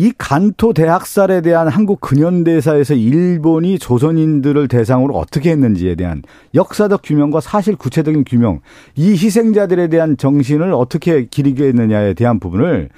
[0.00, 6.22] 이 간토 대학살에 대한 한국 근현대사에서 일본이 조선인들을 대상으로 어떻게 했는지에 대한
[6.54, 8.60] 역사적 규명과 사실 구체적인 규명,
[8.96, 12.88] 이 희생자들에 대한 정신을 어떻게 기리게 했느냐에 대한 부분을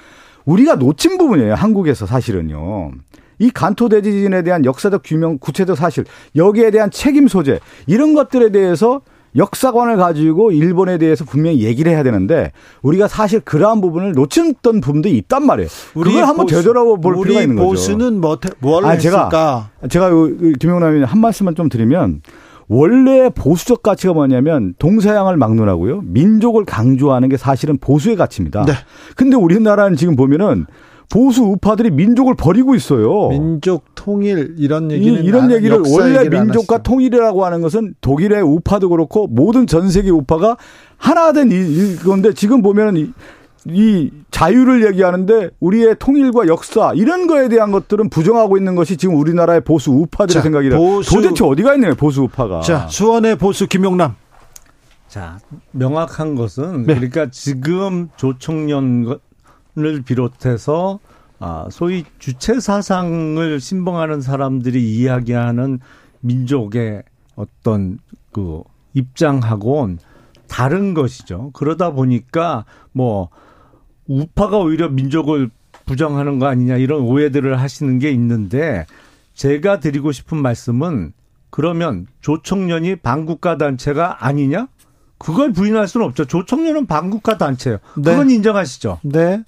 [0.44, 1.54] 우리가 놓친 부분이에요.
[1.54, 2.92] 한국에서 사실은요.
[3.40, 6.04] 이 간토 대지진에 대한 역사적 규명, 구체적 사실,
[6.36, 9.00] 여기에 대한 책임 소재, 이런 것들에 대해서
[9.36, 12.52] 역사관을 가지고 일본에 대해서 분명히 얘기를 해야 되는데
[12.82, 15.68] 우리가 사실 그러한 부분을 놓쳤던 부분도 있단 말이에요.
[15.94, 17.68] 그걸 한번 되돌아볼 필요가 있는 거죠.
[17.68, 19.70] 보수는 뭐, 뭘 아니, 했을까?
[19.88, 20.10] 제가, 제가
[20.60, 22.20] 김영남이 한 말씀만 좀 드리면
[22.68, 26.02] 원래 보수적 가치가 뭐냐면 동서양을 막론하고요.
[26.04, 28.64] 민족을 강조하는 게 사실은 보수의 가치입니다.
[28.64, 28.72] 네.
[29.16, 30.66] 근데 우리나라는 지금 보면은
[31.12, 33.28] 보수 우파들이 민족을 버리고 있어요.
[33.28, 39.26] 민족 통일 이런 얘기는 이, 런 얘기를 원래 민족과 통일이라고 하는 것은 독일의 우파도 그렇고
[39.26, 40.56] 모든 전 세계 우파가
[40.96, 43.12] 하나 된 이건데 지금 보면은 이,
[43.66, 49.60] 이 자유를 얘기하는데 우리의 통일과 역사 이런 거에 대한 것들은 부정하고 있는 것이 지금 우리나라의
[49.60, 52.62] 보수 우파들의 자, 생각이라 보수, 도대체 어디가 있네요 보수 우파가.
[52.62, 54.14] 자 수원의 보수 김용남.
[55.08, 55.38] 자
[55.72, 56.94] 명확한 것은 네.
[56.94, 59.18] 그러니까 지금 조청년
[59.78, 60.98] 을 비롯해서
[61.38, 65.80] 아, 소위 주체 사상을 신봉하는 사람들이 이야기하는
[66.20, 67.02] 민족의
[67.36, 67.98] 어떤
[68.32, 68.62] 그
[68.94, 69.98] 입장하고는
[70.46, 71.50] 다른 것이죠.
[71.54, 73.30] 그러다 보니까 뭐
[74.06, 75.50] 우파가 오히려 민족을
[75.86, 78.86] 부정하는 거 아니냐 이런 오해들을 하시는 게 있는데
[79.34, 81.12] 제가 드리고 싶은 말씀은
[81.50, 84.68] 그러면 조청년이 반국가 단체가 아니냐?
[85.18, 86.24] 그걸 부인할 수는 없죠.
[86.24, 87.78] 조청년은 반국가 단체예요.
[87.94, 88.34] 그건 네.
[88.34, 89.00] 인정하시죠?
[89.02, 89.44] 네.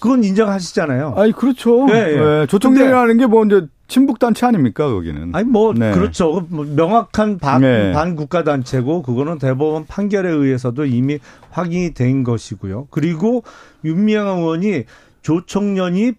[0.00, 1.14] 그건 인정하시잖아요.
[1.16, 1.86] 아니 그렇죠.
[1.86, 2.46] 네, 네.
[2.46, 5.34] 조총련이라는 게 뭐 이제 친북 단체 아닙니까 거기는?
[5.34, 5.92] 아니 뭐 네.
[5.92, 6.46] 그렇죠.
[6.50, 7.92] 뭐 명확한 반, 네.
[7.92, 11.18] 반국가 단체고 그거는 대법원 판결에 의해서도 이미
[11.50, 12.88] 확인이 된 것이고요.
[12.90, 13.42] 그리고
[13.84, 14.84] 윤미향 의원이
[15.22, 16.12] 조총련이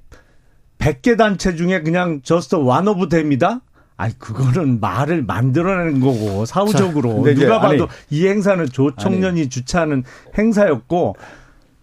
[0.80, 3.62] 100개 단체 중에 그냥 just one of them입니다.
[3.98, 9.50] 아니 그거는 말을 만들어내는 거고 사후적으로 자, 누가 봐도 아니, 이 행사는 조총련이 아니.
[9.50, 10.04] 주최하는
[10.38, 11.16] 행사였고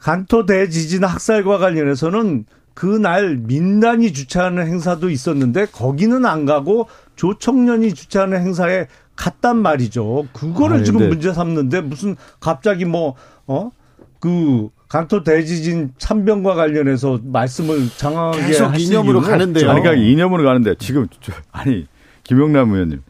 [0.07, 2.45] 간토 대지진 학살과 관련해서는
[2.75, 6.87] 그날 민단이 주최하는 행사도 있었는데 거기는 안 가고
[7.17, 8.87] 조청년이 주최하는 행사에
[9.17, 10.29] 갔단 말이죠.
[10.33, 13.17] 그거를 아, 지금 문제 삼는데 무슨 갑자기 뭐,
[13.49, 13.73] 어?
[14.21, 19.69] 그 강토 대지진 참변과 관련해서 말씀을 장황하게 계속 이념으로 가는데요.
[19.69, 21.09] 아니, 그러니까 이념으로 가는데 지금
[21.51, 21.89] 아니
[22.23, 23.03] 김용남 의원님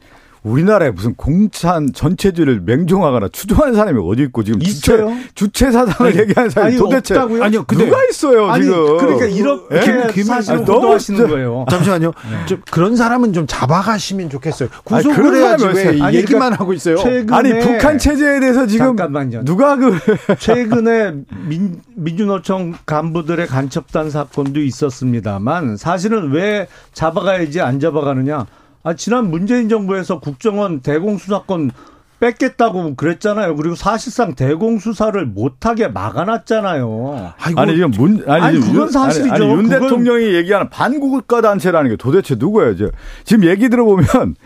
[0.47, 5.09] 우리나라에 무슨 공산 전체주의를 맹종하거나 추종하는 사람이 어디 있고 지금 있어요?
[5.09, 7.43] 주체, 주체 사상을 아니, 얘기하는 사람이 아니, 도대체 없다고요?
[7.43, 10.23] 아니요 근데, 누가 있어요 아니, 지금 그러니까 이렇게 네?
[10.23, 11.67] 사실을 호도하시는 거예요.
[11.69, 12.13] 잠시만요.
[12.31, 12.47] 네.
[12.47, 14.69] 좀 그런 사람은 좀 잡아가시면 좋겠어요.
[14.85, 16.97] 구속을 해야지 왜 아니, 얘기만 그러니까 하고 있어요.
[17.31, 19.45] 아니 북한 체제에 대해서 지금 잠깐만요.
[19.45, 19.99] 누가 그
[20.39, 21.15] 최근에
[21.49, 28.47] 민, 민주노총 간부들의 간첩단 사건도 있었습니다만 사실은 왜 잡아가야지 안 잡아가느냐?
[28.87, 31.73] 아, 지난 문재인 정부에서 국정원 대공수사권
[32.21, 33.57] 뺏겠다고 그랬잖아요.
[33.57, 37.33] 그리고 사실상 대공 수사를 못하게 막아놨잖아요.
[37.37, 39.35] 아이고, 아니 지금 문 아니, 아니 그건 사실이죠.
[39.35, 42.77] 아니, 윤 대통령이 얘기하는 반국가 단체라는 게 도대체 누구예요?
[43.25, 44.37] 지금 얘기 들어보면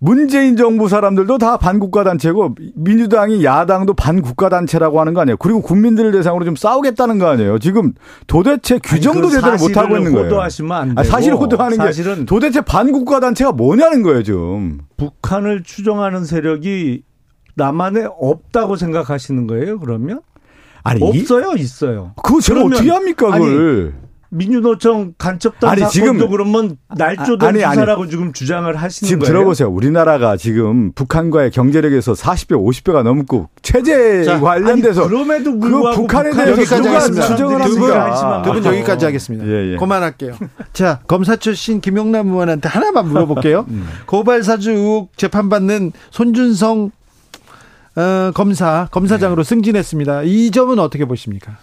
[0.00, 5.36] 문재인 정부 사람들도 다 반국가 단체고 민주당이 야당도 반국가 단체라고 하는 거 아니에요.
[5.38, 7.58] 그리고 국민들을 대상으로 좀 싸우겠다는 거 아니에요.
[7.58, 7.92] 지금
[8.26, 10.26] 도대체 규정도 제대로 못 하고 있는 거예요.
[10.26, 11.00] 호도하시면 안 되고.
[11.00, 14.80] 아니, 사실 호도하는 사실은 게 도대체 반국가 단체가 뭐냐는 거예요, 지금.
[14.96, 17.02] 북한을 추종하는 세력이
[17.54, 20.20] 남한에 없다고 생각하시는 거예요, 그러면?
[20.82, 22.12] 아니, 없어요, 있어요.
[22.22, 23.40] 그거 제가 어떻게 합니까, 그걸?
[23.42, 29.32] 아니, 민주노총 간첩단 아니, 사건도 그러면 날조된 아니, 수사라고 아니, 지금 주장을 하시는 지금 거예요?
[29.32, 29.68] 들어보세요.
[29.68, 36.30] 우리나라가 지금 북한과의 경제력에서 40배, 50배가 넘고 체제 자, 관련돼서 아니, 그럼에도 불구하고 그 북한에
[36.32, 37.36] 대해서 여기까지 하겠습니다.
[37.36, 39.46] 두분 두 여기까지 하겠습니다.
[39.46, 39.76] 예, 예.
[39.76, 40.34] 그만할게요.
[40.72, 43.66] 자 검사 출신 김용남 의원한테 하나만 물어볼게요.
[43.70, 43.86] 음.
[44.06, 46.90] 고발 사주 의혹 재판받는 손준성
[47.96, 49.48] 어, 검사 검사장으로 네.
[49.48, 50.22] 승진했습니다.
[50.24, 51.56] 이 점은 어떻게 보십니까?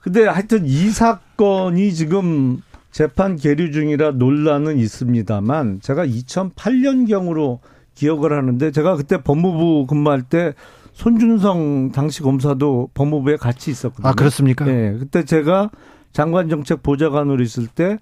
[0.00, 7.58] 근데 하여튼 이 사건이 지금 재판 계류 중이라 논란은 있습니다만 제가 2008년경으로
[7.94, 10.54] 기억을 하는데 제가 그때 법무부 근무할 때
[10.92, 14.08] 손준성 당시 검사도 법무부에 같이 있었거든요.
[14.08, 14.64] 아, 그렇습니까?
[14.64, 14.96] 네.
[14.98, 15.70] 그때 제가
[16.12, 17.98] 장관 정책 보좌관으로 있을 때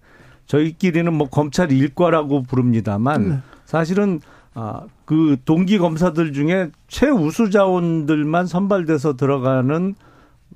[0.46, 3.38] 저희끼리는 뭐 검찰 일과라고 부릅니다만 네.
[3.66, 4.20] 사실은
[4.54, 9.94] 아, 그 동기 검사들 중에 최우수 자원들만 선발돼서 들어가는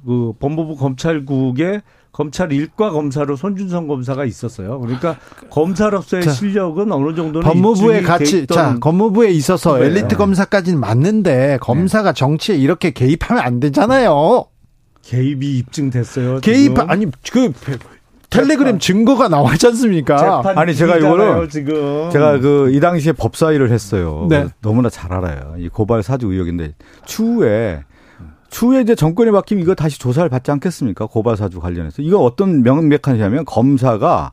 [0.06, 1.82] 그 법무부 검찰국의
[2.12, 4.78] 검찰 일과 검사로 손준성 검사가 있었어요.
[4.80, 5.16] 그러니까
[5.50, 9.86] 검사로서의 자, 실력은 어느 정도는 법무부에 같이 자 법무부에 있어서 네.
[9.86, 12.18] 엘리트 검사까지는 맞는데 검사가 네.
[12.18, 14.44] 정치에 이렇게 개입하면 안 되잖아요.
[15.02, 16.40] 개입이 입증됐어요.
[16.40, 16.90] 개입 지금.
[16.90, 17.52] 아니 그
[18.28, 20.42] 텔레그램 증거가 나와지 않습니까?
[20.56, 24.26] 아니 제가 이거를 지금 제가 그 이 당시에 법사위를 했어요.
[24.30, 24.46] 네.
[24.62, 25.54] 너무나 잘 알아요.
[25.58, 26.74] 이 고발 사주 의혹인데
[27.04, 27.84] 추후에
[28.52, 31.06] 추후에 이제 정권이 바뀌면 이거 다시 조사를 받지 않겠습니까?
[31.06, 32.02] 고발사주 관련해서.
[32.02, 34.32] 이거 어떤 명백한냐면 검사가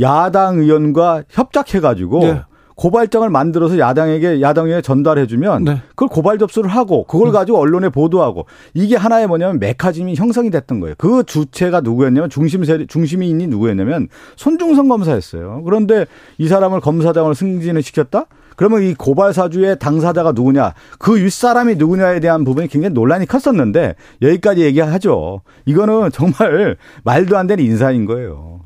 [0.00, 2.42] 야당 의원과 협작해가지고 네.
[2.74, 5.82] 고발장을 만들어서 야당에게 야당에 전달해주면 네.
[5.90, 7.32] 그걸 고발 접수를 하고 그걸 음.
[7.32, 10.94] 가지고 언론에 보도하고 이게 하나의 뭐냐면 메카즘이 형성이 됐던 거예요.
[10.98, 15.62] 그 주체가 누구였냐면 중심 세 중심이 누구였냐면 손중성 검사였어요.
[15.64, 16.06] 그런데
[16.38, 18.26] 이 사람을 검사장으로 승진을 시켰다?
[18.60, 24.60] 그러면 이 고발 사주의 당사자가 누구냐, 그 윗사람이 누구냐에 대한 부분이 굉장히 논란이 컸었는데 여기까지
[24.60, 25.40] 얘기하죠.
[25.64, 28.60] 이거는 정말 말도 안 되는 인사인 거예요.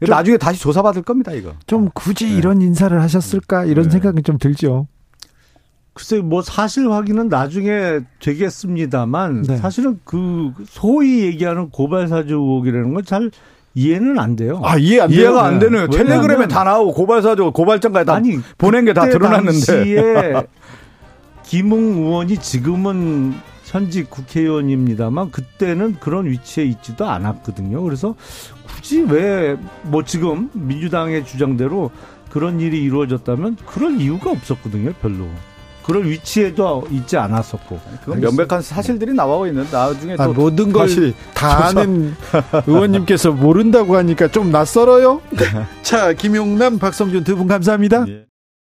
[0.00, 1.54] 나중에 다시 조사받을 겁니다, 이거.
[1.66, 2.36] 좀 굳이 네.
[2.36, 3.92] 이런 인사를 하셨을까 이런 네.
[3.92, 4.88] 생각이 좀 들죠.
[5.94, 9.56] 글쎄 뭐 사실 확인은 나중에 되겠습니다만 네.
[9.56, 13.30] 사실은 그 소위 얘기하는 고발 사주 의혹이라는 건 잘
[13.74, 14.60] 이해는 안 돼요.
[14.64, 15.38] 아 이해 안 이해가 돼요?
[15.40, 15.96] 안 되는 네.
[15.96, 20.34] 텔레그램에 다 나오고 고발 사주 고발장까지 다 아니, 보낸 게 다 드러났는데
[21.44, 27.82] 김웅 의원이 지금은 현직 국회의원입니다만 그때는 그런 위치에 있지도 않았거든요.
[27.82, 28.14] 그래서
[28.68, 31.90] 굳이 왜 뭐 지금 민주당의 주장대로
[32.30, 34.92] 그런 일이 이루어졌다면 그럴 이유가 없었거든요.
[35.02, 35.26] 별로.
[35.84, 37.78] 그럴 위치에도 있지 않았었고.
[38.04, 40.88] 그건 명백한 사실들이 나오고 있는 나중에 아, 모든 걸
[41.34, 42.14] 다 아는
[42.66, 45.20] 의원님께서 모른다고 하니까 좀 낯설어요.
[45.82, 48.04] 자, 김용남, 박성준 두 분 감사합니다.
[48.08, 48.24] 예.